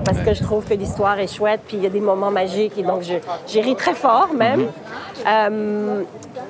parce 0.04 0.20
que 0.20 0.34
je 0.34 0.44
trouve 0.44 0.66
que 0.66 0.74
l'histoire 0.74 1.18
est 1.20 1.34
chouette, 1.34 1.62
puis 1.68 1.78
il 1.78 1.84
y 1.84 1.86
a 1.86 1.90
des 1.90 2.02
moments 2.02 2.32
magiques, 2.32 2.78
et 2.78 2.84
donc 2.84 3.04
j'ai 3.48 3.62
ri 3.62 3.76
très 3.76 3.94
fort 3.94 4.34
même. 4.34 4.66
Euh, 5.28 6.02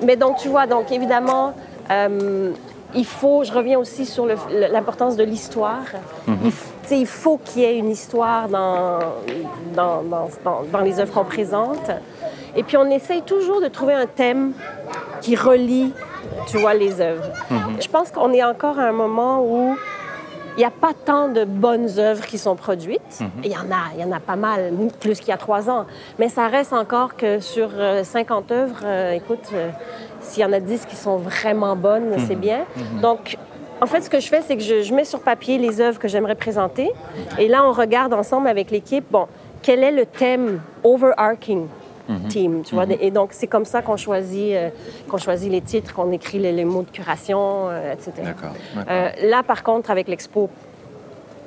mais 0.02 0.16
donc, 0.16 0.38
tu 0.38 0.48
vois, 0.48 0.66
donc 0.66 0.90
évidemment, 0.92 1.52
Euh, 1.88 2.50
il 2.94 3.04
faut, 3.04 3.44
je 3.44 3.52
reviens 3.52 3.78
aussi 3.78 4.06
sur 4.06 4.26
l'importance 4.70 5.16
de 5.16 5.24
l'histoire. 5.24 5.82
Sais, 6.84 6.98
il 7.00 7.06
faut 7.06 7.38
qu'il 7.38 7.62
y 7.62 7.64
ait 7.64 7.78
une 7.78 7.90
histoire 7.90 8.48
dans, 8.48 8.98
dans, 9.74 10.02
dans- 10.72 10.80
les 10.80 11.00
œuvres 11.00 11.12
qu'on 11.12 11.24
présente. 11.24 11.90
Et 12.54 12.62
puis 12.62 12.76
on 12.76 12.88
essaye 12.90 13.22
toujours 13.22 13.60
de 13.60 13.68
trouver 13.68 13.94
un 13.94 14.06
thème 14.06 14.52
qui 15.20 15.34
relie, 15.36 15.92
tu 16.46 16.58
vois, 16.58 16.74
les 16.74 17.00
œuvres. 17.00 17.24
Je 17.80 17.88
pense 17.88 18.10
qu'on 18.10 18.32
est 18.32 18.44
encore 18.44 18.78
à 18.78 18.84
un 18.84 18.92
moment 18.92 19.42
où 19.42 19.76
il 20.56 20.60
n'y 20.60 20.64
a 20.64 20.70
pas 20.70 20.92
tant 21.04 21.28
de 21.28 21.44
bonnes 21.44 21.98
œuvres 21.98 22.24
qui 22.24 22.38
sont 22.38 22.56
produites. 22.56 23.20
Et 23.42 23.48
Il 23.48 23.52
y 23.52 23.56
en 23.58 23.70
a, 23.70 23.92
il 23.94 24.00
y 24.00 24.04
en 24.04 24.12
a 24.12 24.20
pas 24.20 24.36
mal, 24.36 24.72
plus 25.00 25.18
qu'il 25.18 25.28
y 25.28 25.32
a 25.32 25.36
trois 25.36 25.68
ans. 25.68 25.84
Mais 26.18 26.30
ça 26.30 26.46
reste 26.48 26.72
encore 26.72 27.14
que 27.16 27.40
sur 27.40 27.68
euh, 27.76 28.04
50 28.04 28.50
œuvres, 28.52 28.76
euh, 28.84 29.10
écoute, 29.12 29.50
euh, 29.52 29.68
s'il 30.26 30.42
y 30.42 30.46
en 30.46 30.52
a 30.52 30.60
10 30.60 30.86
qui 30.86 30.96
sont 30.96 31.16
vraiment 31.16 31.76
bonnes, 31.76 32.14
c'est 32.26 32.36
bien. 32.36 32.64
Donc, 33.00 33.36
en 33.80 33.86
fait, 33.86 34.00
ce 34.00 34.10
que 34.10 34.20
je 34.20 34.28
fais, 34.28 34.42
c'est 34.42 34.56
que 34.56 34.62
je, 34.62 34.82
je 34.82 34.94
mets 34.94 35.04
sur 35.04 35.20
papier 35.20 35.58
les 35.58 35.80
œuvres 35.80 35.98
que 35.98 36.08
j'aimerais 36.08 36.34
présenter. 36.34 36.90
Et 37.38 37.48
là, 37.48 37.66
on 37.66 37.72
regarde 37.72 38.12
ensemble 38.14 38.48
avec 38.48 38.70
l'équipe, 38.70 39.04
bon, 39.10 39.26
quel 39.62 39.82
est 39.82 39.92
le 39.92 40.06
thème 40.06 40.60
overarching 40.84 41.66
team, 42.28 42.62
tu 42.62 42.74
vois? 42.74 42.84
Et 43.00 43.10
donc, 43.10 43.30
c'est 43.32 43.46
comme 43.46 43.64
ça 43.64 43.82
qu'on 43.82 43.96
choisit, 43.96 44.54
euh, 44.54 44.68
qu'on 45.08 45.18
choisit 45.18 45.50
les 45.50 45.60
titres, 45.60 45.92
qu'on 45.92 46.12
écrit 46.12 46.38
les, 46.38 46.52
les 46.52 46.64
mots 46.64 46.82
de 46.82 46.90
curation, 46.90 47.68
euh, 47.68 47.92
etc. 47.92 48.12
D'accord. 48.18 48.50
d'accord. 48.74 48.92
Euh, 48.92 49.10
là, 49.24 49.42
par 49.42 49.62
contre, 49.62 49.90
avec 49.90 50.08
l'expo 50.08 50.48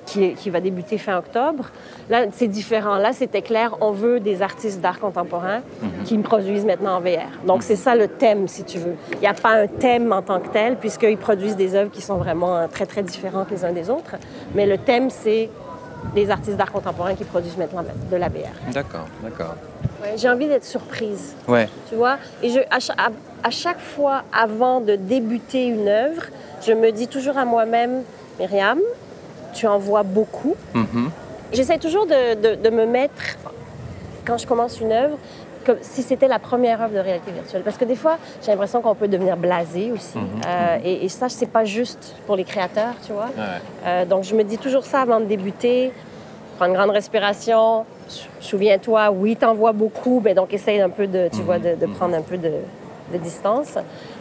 qui, 0.10 0.24
est- 0.26 0.34
qui 0.34 0.50
va 0.50 0.60
débuter 0.60 0.98
fin 0.98 1.18
octobre, 1.18 1.66
là, 2.10 2.26
c'est 2.32 2.48
différent. 2.48 2.96
Là, 2.98 3.14
c'était 3.14 3.42
clair, 3.42 3.76
on 3.82 3.92
veut 3.92 4.20
des 4.20 4.42
artistes 4.42 4.82
d'art 4.82 5.00
contemporain 5.00 5.62
qui 6.06 6.18
me 6.18 6.24
produisent 6.24 6.66
maintenant 6.66 6.98
en 6.98 7.00
VR. 7.02 7.30
Donc, 7.46 7.64
c'est 7.64 7.76
ça 7.76 7.96
le 7.96 8.08
thème, 8.08 8.48
si 8.48 8.64
tu 8.64 8.80
veux. 8.80 8.96
Il 9.14 9.20
n'y 9.20 9.28
a 9.28 9.34
pas 9.34 9.52
un 9.52 9.68
thème 9.68 10.12
en 10.12 10.22
tant 10.22 10.40
que 10.40 10.48
tel, 10.50 10.76
puisqu'ils 10.78 11.18
produisent 11.18 11.56
des 11.56 11.76
œuvres 11.76 11.92
qui 11.92 12.02
sont 12.02 12.18
vraiment 12.18 12.56
euh, 12.58 12.68
très, 12.68 12.86
très 12.86 13.04
différentes 13.04 13.52
les 13.52 13.64
uns 13.64 13.72
des 13.72 13.90
autres. 13.90 14.16
Mais 14.56 14.66
le 14.66 14.78
thème, 14.78 15.10
c'est 15.10 15.50
des 16.16 16.30
artistes 16.32 16.56
d'art 16.58 16.72
contemporain 16.72 17.14
qui 17.14 17.26
produisent 17.26 17.58
maintenant 17.58 17.84
de 18.12 18.16
la 18.16 18.30
VR. 18.30 18.56
D'accord, 18.74 19.06
d'accord. 19.22 19.56
Ouais, 20.02 20.14
J'ai 20.18 20.30
envie 20.30 20.48
d'être 20.48 20.64
surprise 20.64 21.36
Ouais. 21.48 21.68
tu 21.90 21.96
vois? 21.96 22.18
Et 22.42 22.50
je, 22.50 22.60
à 23.44 23.50
chaque 23.52 23.80
fois, 23.82 24.24
avant 24.34 24.80
de 24.80 24.96
débuter 24.96 25.66
une 25.66 25.88
œuvre, 25.90 26.24
je 26.66 26.72
me 26.72 26.92
dis 26.92 27.08
toujours 27.10 27.38
à 27.38 27.44
moi-même, 27.46 28.04
Myriam, 28.40 28.80
tu 29.54 29.68
en 29.68 29.78
vois 29.78 30.04
beaucoup. 30.04 30.56
Mhm. 30.74 31.12
J'essaie 31.52 31.78
toujours 31.78 32.06
de, 32.06 32.36
de- 32.36 32.56
de 32.62 32.70
me 32.70 32.86
mettre, 32.86 33.38
quand 34.26 34.38
je 34.38 34.46
commence 34.48 34.80
une 34.80 34.92
œuvre, 34.92 35.18
comme 35.66 35.78
si 35.82 36.04
c'était 36.04 36.28
la 36.28 36.40
première 36.40 36.82
œuvre 36.82 36.94
de 36.94 37.00
réalité 37.00 37.32
virtuelle. 37.32 37.64
Parce 37.64 37.78
que 37.78 37.86
des 37.86 37.96
fois, 37.96 38.18
j'ai 38.42 38.52
l'impression 38.52 38.82
qu'on 38.82 38.96
peut 38.96 39.08
devenir 39.08 39.36
blasé 39.36 39.92
aussi. 39.92 40.18
Euh, 40.18 40.78
et, 40.84 41.06
et 41.06 41.10
ça, 41.10 41.28
c'est 41.30 41.48
pas 41.50 41.66
juste 41.66 42.16
pour 42.26 42.36
les 42.36 42.44
créateurs, 42.46 42.94
tu 43.06 43.12
vois. 43.14 43.26
Ouais. 43.26 43.60
Euh, 43.86 44.06
donc, 44.06 44.24
je 44.24 44.36
me 44.36 44.44
dis 44.44 44.58
toujours 44.58 44.86
ça 44.86 45.02
avant 45.02 45.20
de 45.20 45.26
débuter. 45.26 45.92
Prends 46.58 46.66
une 46.68 46.74
grande 46.74 46.92
respiration. 46.92 47.86
Sou- 48.08 48.28
Souviens-toi, 48.40 49.12
oui, 49.12 49.36
t'en 49.36 49.54
vois 49.54 49.72
beaucoup, 49.74 50.22
mais 50.24 50.34
donc 50.34 50.54
essaye 50.54 50.80
un 50.82 50.90
peu 50.90 51.08
de, 51.08 51.30
tu 51.32 51.42
vois, 51.42 51.60
de, 51.60 51.76
de 51.76 51.86
prendre 51.88 52.16
un 52.16 52.22
peu 52.22 52.38
de, 52.38 52.52
de 53.12 53.18
distance. 53.18 53.78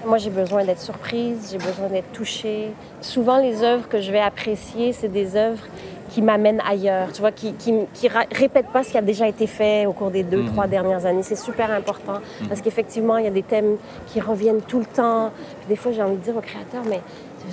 Moi, 0.06 0.18
j'ai 0.18 0.30
besoin 0.30 0.64
d'être 0.64 0.80
surprise, 0.80 1.50
j'ai 1.52 1.58
besoin 1.58 1.88
d'être 1.88 2.12
touchée. 2.12 2.70
Souvent, 3.00 3.38
les 3.38 3.62
œuvres 3.62 3.88
que 3.88 4.00
je 4.00 4.10
vais 4.12 4.20
apprécier, 4.20 4.92
c'est 4.92 5.08
des 5.08 5.36
œuvres 5.36 5.64
qui 6.08 6.22
m'amènent 6.22 6.62
ailleurs, 6.66 7.12
tu 7.12 7.20
vois, 7.20 7.32
qui 7.32 7.52
qui, 7.52 7.74
qui 7.92 8.08
répètent 8.08 8.72
pas 8.72 8.82
ce 8.82 8.90
qui 8.90 8.98
a 8.98 9.02
déjà 9.02 9.28
été 9.28 9.46
fait 9.46 9.86
au 9.86 9.92
cours 9.92 10.10
des 10.10 10.22
deux, 10.22 10.44
trois 10.46 10.66
dernières 10.66 11.04
années. 11.04 11.22
C'est 11.22 11.36
super 11.36 11.70
important 11.70 12.20
parce 12.48 12.60
qu'effectivement, 12.62 13.18
il 13.18 13.24
y 13.24 13.28
a 13.28 13.32
des 13.32 13.42
thèmes 13.42 13.76
qui 14.06 14.20
reviennent 14.20 14.62
tout 14.62 14.78
le 14.78 14.86
temps. 14.86 15.30
Puis 15.60 15.68
des 15.68 15.76
fois, 15.76 15.92
j'ai 15.92 16.02
envie 16.02 16.16
de 16.16 16.22
dire 16.22 16.36
au 16.36 16.40
créateur, 16.40 16.82
mais 16.88 17.00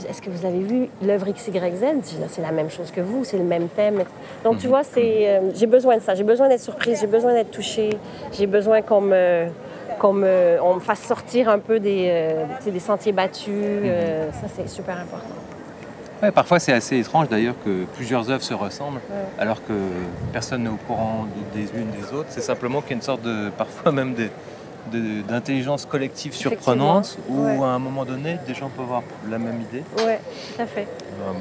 est-ce 0.10 0.22
que 0.22 0.30
vous 0.30 0.46
avez 0.46 0.60
vu 0.60 0.90
l'œuvre 1.02 1.28
XYZ? 1.32 2.28
C'est 2.28 2.42
la 2.42 2.52
même 2.52 2.70
chose 2.70 2.92
que 2.92 3.02
vous, 3.02 3.24
c'est 3.24 3.38
le 3.38 3.44
même 3.44 3.68
thème. 3.68 4.04
Donc, 4.44 4.58
tu 4.58 4.68
vois, 4.68 4.84
c'est, 4.84 5.30
euh, 5.30 5.52
j'ai 5.54 5.68
besoin 5.68 5.98
de 5.98 6.02
ça. 6.02 6.16
J'ai 6.16 6.24
besoin 6.24 6.50
d'être 6.50 6.62
surprise, 6.62 7.00
j'ai 7.02 7.08
besoin 7.08 7.34
d'être 7.34 7.52
touchée, 7.52 7.98
j'ai 8.32 8.48
besoin 8.48 8.82
qu'on 8.82 9.02
me, 9.02 9.48
qu'on 10.06 10.14
me, 10.14 10.58
on 10.62 10.76
me 10.76 10.80
fasse 10.80 11.02
sortir 11.02 11.50
un 11.50 11.58
peu 11.60 11.80
des, 11.80 12.06
euh, 12.10 12.46
des 12.72 12.80
sentiers 12.80 13.12
battus. 13.12 13.54
euh, 13.56 14.32
ça, 14.32 14.48
c'est 14.54 14.70
super 14.70 14.96
important. 15.00 15.34
Ouais, 16.22 16.32
parfois 16.32 16.60
c'est 16.60 16.72
assez 16.72 16.98
étrange 17.00 17.28
d'ailleurs 17.28 17.56
que 17.66 17.84
plusieurs 17.96 18.30
œuvres 18.32 18.42
se 18.44 18.54
ressemblent 18.54 19.02
alors 19.38 19.58
que 19.66 19.74
personne 20.32 20.64
n'est 20.64 20.70
au 20.70 20.80
courant 20.88 21.26
de- 21.54 21.60
des 21.60 21.68
unes 21.78 21.90
des 21.92 22.14
autres. 22.16 22.28
C'est 22.30 22.42
simplement 22.42 22.82
qu'il 22.82 22.92
y 22.92 22.94
a 22.94 22.96
une 22.98 23.02
sorte 23.02 23.22
de, 23.22 23.50
parfois 23.50 23.92
même 23.92 24.16
d'intelligence 25.28 25.86
collective 25.86 26.34
surprenante 26.34 27.18
où 27.28 27.44
Ouais. 27.46 27.58
à 27.62 27.66
un 27.66 27.80
moment 27.80 28.06
donné 28.06 28.38
des 28.48 28.54
gens 28.54 28.70
peuvent 28.70 28.86
avoir 28.86 29.04
la 29.30 29.38
même 29.40 29.60
idée. 29.62 29.84
Oui, 29.98 30.14
tout 30.56 30.62
à 30.62 30.66
fait. 30.66 30.88
Euh, 31.22 31.34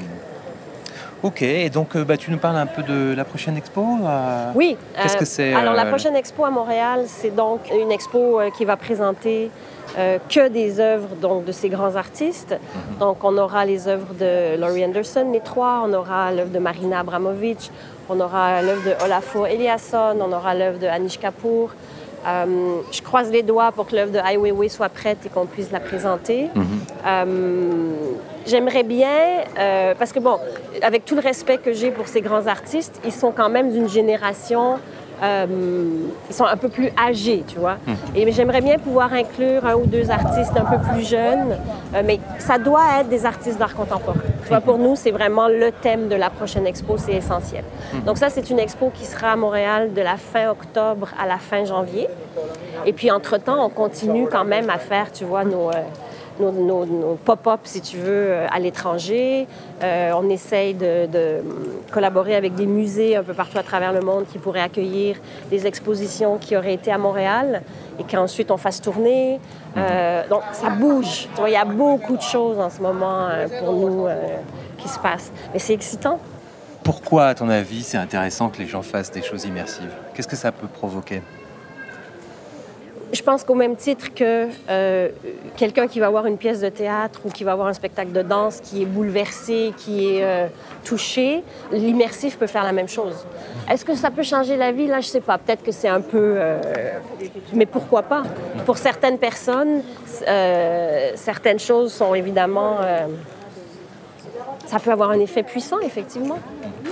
ok, 1.23 1.41
et 1.41 1.69
donc 1.69 1.95
euh, 1.95 2.03
bah, 2.03 2.17
tu 2.17 2.31
nous 2.31 2.37
parles 2.37 2.57
un 2.57 2.65
peu 2.65 2.83
de 2.83 3.13
la 3.15 3.25
prochaine 3.25 3.57
expo 3.57 3.81
euh, 4.03 4.51
Oui. 4.55 4.77
Qu'est-ce 5.01 5.15
euh, 5.15 5.19
que 5.19 5.25
c'est, 5.25 5.53
Alors, 5.53 5.73
la 5.73 5.85
prochaine 5.85 6.15
expo 6.15 6.45
à 6.45 6.51
Montréal, 6.51 7.05
c'est 7.07 7.35
donc 7.35 7.61
une 7.71 7.91
expo 7.91 8.41
qui 8.57 8.65
va 8.65 8.77
présenter 8.77 9.49
euh, 9.97 10.17
que 10.27 10.49
des 10.49 10.81
œuvres 10.81 11.15
donc, 11.21 11.45
de 11.45 11.51
ces 11.53 11.69
grands 11.69 11.95
artistes. 11.95 12.51
Mhm. 12.51 12.97
Donc, 12.99 13.23
on 13.23 13.37
aura 13.37 13.65
les 13.65 13.87
œuvres 13.87 14.13
de 14.13 14.59
Laurie 14.59 14.83
Anderson, 14.83 15.29
les 15.31 15.39
trois. 15.39 15.83
On 15.85 15.93
aura 15.93 16.31
l'œuvre 16.33 16.51
de 16.51 16.59
Marina 16.59 16.99
Abramovic. 16.99 17.71
On 18.09 18.19
aura 18.19 18.61
l'œuvre 18.61 18.83
de 18.83 19.05
Olafur 19.05 19.47
Eliasson. 19.47 20.17
On 20.19 20.33
aura 20.33 20.53
l'œuvre 20.53 20.79
de 20.79 20.87
Anish 20.87 21.17
Kapoor. 21.17 21.69
Euh, 22.27 22.77
je 22.91 23.01
croise 23.01 23.29
les 23.31 23.43
doigts 23.43 23.71
pour 23.71 23.85
que 23.87 23.95
l'œuvre 23.95 24.11
de 24.11 24.17
Ai 24.17 24.37
Weiwei 24.37 24.69
soit 24.69 24.89
prête 24.89 25.19
et 25.25 25.29
qu'on 25.29 25.45
puisse 25.45 25.71
la 25.71 25.79
présenter. 25.79 26.49
Euh, 27.05 27.25
J'aimerais 28.47 28.83
bien, 28.83 29.09
euh, 29.57 29.95
parce 29.97 30.11
que 30.11 30.19
bon, 30.19 30.37
avec 30.83 31.03
tout 31.03 31.15
le 31.15 31.21
respect 31.21 31.57
que 31.57 31.73
j'ai 31.73 31.89
pour 31.89 32.07
ces 32.07 32.21
grands 32.21 32.45
artistes, 32.45 33.01
ils 33.03 33.11
sont 33.11 33.31
quand 33.31 33.49
même 33.49 33.71
d'une 33.71 33.89
génération, 33.89 34.77
euh, 35.23 35.45
ils 36.29 36.35
sont 36.35 36.45
un 36.45 36.55
peu 36.57 36.69
plus 36.69 36.91
âgés, 36.95 37.43
tu 37.47 37.57
vois. 37.57 37.77
Et 38.15 38.31
j'aimerais 38.31 38.61
bien 38.61 38.77
pouvoir 38.77 39.11
inclure 39.13 39.65
un 39.65 39.73
ou 39.73 39.87
deux 39.87 40.11
artistes 40.11 40.53
un 40.55 40.65
peu 40.65 40.77
plus 40.91 41.03
jeunes, 41.07 41.57
euh, 41.95 42.03
mais 42.05 42.19
ça 42.37 42.59
doit 42.59 42.99
être 42.99 43.09
des 43.09 43.25
artistes 43.25 43.57
d'art 43.57 43.73
contemporain. 43.73 44.19
Tu 44.45 44.49
vois, 44.49 44.61
pour 44.61 44.77
nous, 44.77 44.95
c'est 44.95 45.09
vraiment 45.09 45.47
le 45.47 45.71
thème 45.71 46.07
de 46.07 46.15
la 46.15 46.29
prochaine 46.29 46.67
expo, 46.67 46.97
c'est 46.97 47.13
essentiel. 47.13 47.63
Donc 48.05 48.19
ça, 48.19 48.29
c'est 48.29 48.51
une 48.51 48.59
expo 48.59 48.91
qui 48.93 49.03
sera 49.03 49.31
à 49.31 49.35
Montréal 49.35 49.93
de 49.93 50.01
la 50.01 50.17
fin 50.17 50.51
octobre 50.51 51.09
à 51.19 51.25
la 51.25 51.37
fin 51.37 51.65
janvier. 51.65 52.07
Et 52.85 52.93
puis, 52.93 53.09
entre-temps, 53.09 53.65
on 53.65 53.69
continue 53.69 54.27
quand 54.27 54.45
même 54.45 54.69
à 54.69 54.77
faire, 54.77 55.11
tu 55.11 55.25
vois, 55.25 55.43
nos, 55.45 55.71
euh, 55.71 55.81
nos, 56.39 56.51
nos- 56.51 56.85
nos 56.85 57.15
pop-up, 57.15 57.61
si 57.63 57.81
tu 57.81 57.97
veux, 57.97 58.31
euh, 58.31 58.47
à 58.51 58.59
l'étranger. 58.59 59.47
Euh, 59.83 60.11
on 60.15 60.29
essaye 60.29 60.73
de, 60.73 61.05
de, 61.07 61.43
collaborer 61.91 62.35
avec 62.35 62.55
des 62.55 62.65
musées 62.65 63.15
un 63.15 63.23
peu 63.23 63.33
partout 63.33 63.57
à 63.57 63.63
travers 63.63 63.93
le 63.93 64.01
monde 64.01 64.25
qui 64.31 64.37
pourraient 64.37 64.61
accueillir 64.61 65.17
des 65.49 65.67
expositions 65.67 66.37
qui 66.37 66.55
auraient 66.55 66.73
été 66.73 66.91
à 66.91 66.97
Montréal 66.97 67.61
et 67.99 68.03
qu'ensuite 68.03 68.51
on 68.51 68.57
fasse 68.57 68.81
tourner. 68.81 69.39
Euh, 69.77 70.27
donc, 70.29 70.41
ça 70.53 70.69
bouge. 70.69 71.27
Il 71.45 71.53
y 71.53 71.55
a 71.55 71.65
beaucoup 71.65 72.17
de 72.17 72.21
choses 72.21 72.59
en 72.59 72.69
ce 72.69 72.81
moment 72.81 73.27
euh, 73.29 73.47
pour 73.59 73.73
nous 73.73 74.07
qui 74.77 74.87
se 74.87 74.99
passent. 74.99 75.31
Mais 75.53 75.59
c'est 75.59 75.73
excitant. 75.73 76.19
Pourquoi, 76.83 77.27
à 77.27 77.33
ton 77.35 77.49
avis, 77.49 77.81
c'est 77.81 77.97
intéressant 77.97 78.49
que 78.49 78.59
les 78.59 78.67
gens 78.67 78.83
fassent 78.83 79.11
des 79.11 79.23
choses 79.23 79.45
immersives? 79.45 79.91
Qu'est-ce 80.13 80.27
que 80.27 80.35
ça 80.35 80.51
peut 80.51 80.67
provoquer? 80.67 81.21
Je 83.13 83.21
pense 83.21 83.43
qu'au 83.43 83.55
même 83.55 83.75
titre 83.75 84.13
que 84.13 84.47
euh, 84.69 85.09
quelqu'un 85.55 85.87
qui 85.87 85.99
va 85.99 86.09
voir 86.09 86.25
une 86.25 86.37
pièce 86.37 86.59
de 86.59 86.69
théâtre 86.69 87.21
ou 87.23 87.29
qui 87.29 87.43
va 87.43 87.55
voir 87.55 87.67
un 87.67 87.73
spectacle 87.73 88.11
de 88.11 88.21
danse 88.21 88.59
qui 88.59 88.81
est 88.81 88.85
bouleversé, 88.85 89.73
qui 89.77 90.07
est 90.07 90.23
euh, 90.23 90.47
touché, 90.83 91.43
l'immersif 91.71 92.37
peut 92.37 92.47
faire 92.47 92.63
la 92.63 92.71
même 92.71 92.89
chose. 92.89 93.25
Est-ce 93.69 93.85
que 93.85 93.95
ça 93.95 94.11
peut 94.11 94.23
changer 94.23 94.57
la 94.57 94.71
vie? 94.71 94.87
Là, 94.87 95.01
je 95.01 95.07
sais 95.07 95.21
pas. 95.21 95.37
Peut-être 95.37 95.63
que 95.63 95.71
c'est 95.71 95.87
un 95.87 96.01
peu... 96.01 96.35
euh, 96.37 96.59
mais 97.53 97.65
pourquoi 97.65 98.03
pas? 98.03 98.23
Pour 98.65 98.77
certaines 98.77 99.17
personnes, 99.17 99.81
certaines 101.15 101.59
choses 101.59 101.93
sont 101.93 102.15
évidemment... 102.15 102.77
ça 104.65 104.79
peut 104.79 104.91
avoir 104.91 105.11
un 105.11 105.19
effet 105.19 105.43
puissant, 105.43 105.79
effectivement. 105.79 106.39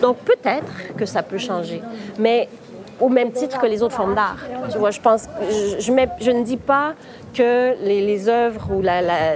Donc 0.02 0.18
peut-être 0.18 0.96
que 0.98 1.06
ça 1.06 1.24
peut 1.24 1.38
changer. 1.38 1.82
Mais 2.20 2.48
au 3.04 3.10
même 3.10 3.32
titre 3.32 3.60
que 3.60 3.66
les 3.68 3.84
autres 3.84 3.96
formes 3.96 4.16
d'art. 4.16 4.38
Tu 4.72 4.78
vois, 4.78 4.92
je 4.92 5.00
pense, 5.02 5.28
je, 5.50 5.80
je, 5.80 5.92
mets- 5.92 6.10
je 6.22 6.32
ne 6.32 6.44
dis 6.44 6.58
pas 6.58 6.94
que 7.34 7.74
les, 7.84 8.02
les 8.06 8.30
œuvres 8.30 8.72
ou 8.74 8.82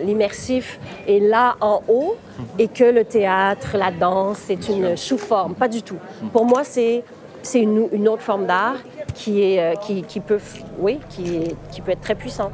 l'immersif 0.06 0.80
est 1.08 1.20
là 1.20 1.56
en 1.62 1.82
haut 1.90 2.16
et 2.58 2.68
que 2.68 2.84
le 2.86 3.04
théâtre, 3.04 3.76
la 3.78 3.92
danse, 3.92 4.38
c'est 4.48 4.70
une 4.70 4.96
sous-forme. 4.96 5.54
Pas 5.56 5.68
du 5.68 5.82
tout. 5.82 5.98
Pour 6.32 6.46
moi, 6.46 6.64
c'est 6.64 7.04
c'est 7.44 7.62
une, 7.62 7.88
une 7.94 8.08
autre 8.10 8.24
forme 8.24 8.46
d'art 8.46 8.76
qui, 9.14 9.42
est, 9.42 9.60
euh, 9.62 9.74
qui, 9.76 10.02
qui 10.04 10.20
peut, 10.20 10.40
oui, 10.80 11.00
qui, 11.10 11.36
est- 11.38 11.56
qui 11.72 11.80
peut 11.82 11.92
être 11.92 12.02
très 12.02 12.16
puissante. 12.16 12.52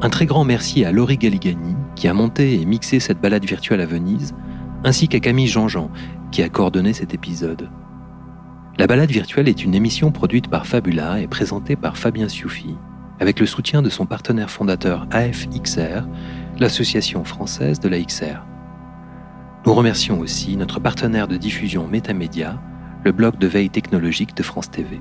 Un 0.00 0.10
très 0.10 0.26
grand 0.26 0.44
merci 0.44 0.84
à 0.84 0.90
Laurie 0.92 1.16
Galligani 1.18 1.76
qui 2.02 2.08
a 2.08 2.14
monté 2.14 2.60
et 2.60 2.64
mixé 2.64 2.98
cette 2.98 3.20
balade 3.20 3.44
virtuelle 3.44 3.80
à 3.80 3.86
Venise, 3.86 4.34
ainsi 4.82 5.06
qu'à 5.06 5.20
Camille 5.20 5.46
Jean-Jean 5.46 5.88
qui 6.32 6.42
a 6.42 6.48
coordonné 6.48 6.94
cet 6.94 7.14
épisode. 7.14 7.70
La 8.76 8.88
balade 8.88 9.12
virtuelle 9.12 9.48
est 9.48 9.62
une 9.62 9.72
émission 9.72 10.10
produite 10.10 10.48
par 10.48 10.66
Fabula 10.66 11.20
et 11.20 11.28
présentée 11.28 11.76
par 11.76 11.96
Fabien 11.96 12.28
Sioufi, 12.28 12.74
avec 13.20 13.38
le 13.38 13.46
soutien 13.46 13.82
de 13.82 13.88
son 13.88 14.04
partenaire 14.04 14.50
fondateur 14.50 15.06
AFXR, 15.12 16.08
l'association 16.58 17.22
française 17.22 17.78
de 17.78 17.88
la 17.88 18.00
XR. 18.00 18.42
Nous 19.64 19.72
remercions 19.72 20.18
aussi 20.18 20.56
notre 20.56 20.80
partenaire 20.80 21.28
de 21.28 21.36
diffusion 21.36 21.86
Métamédia, 21.86 22.60
le 23.04 23.12
blog 23.12 23.38
de 23.38 23.46
veille 23.46 23.70
technologique 23.70 24.36
de 24.36 24.42
France 24.42 24.72
TV. 24.72 25.00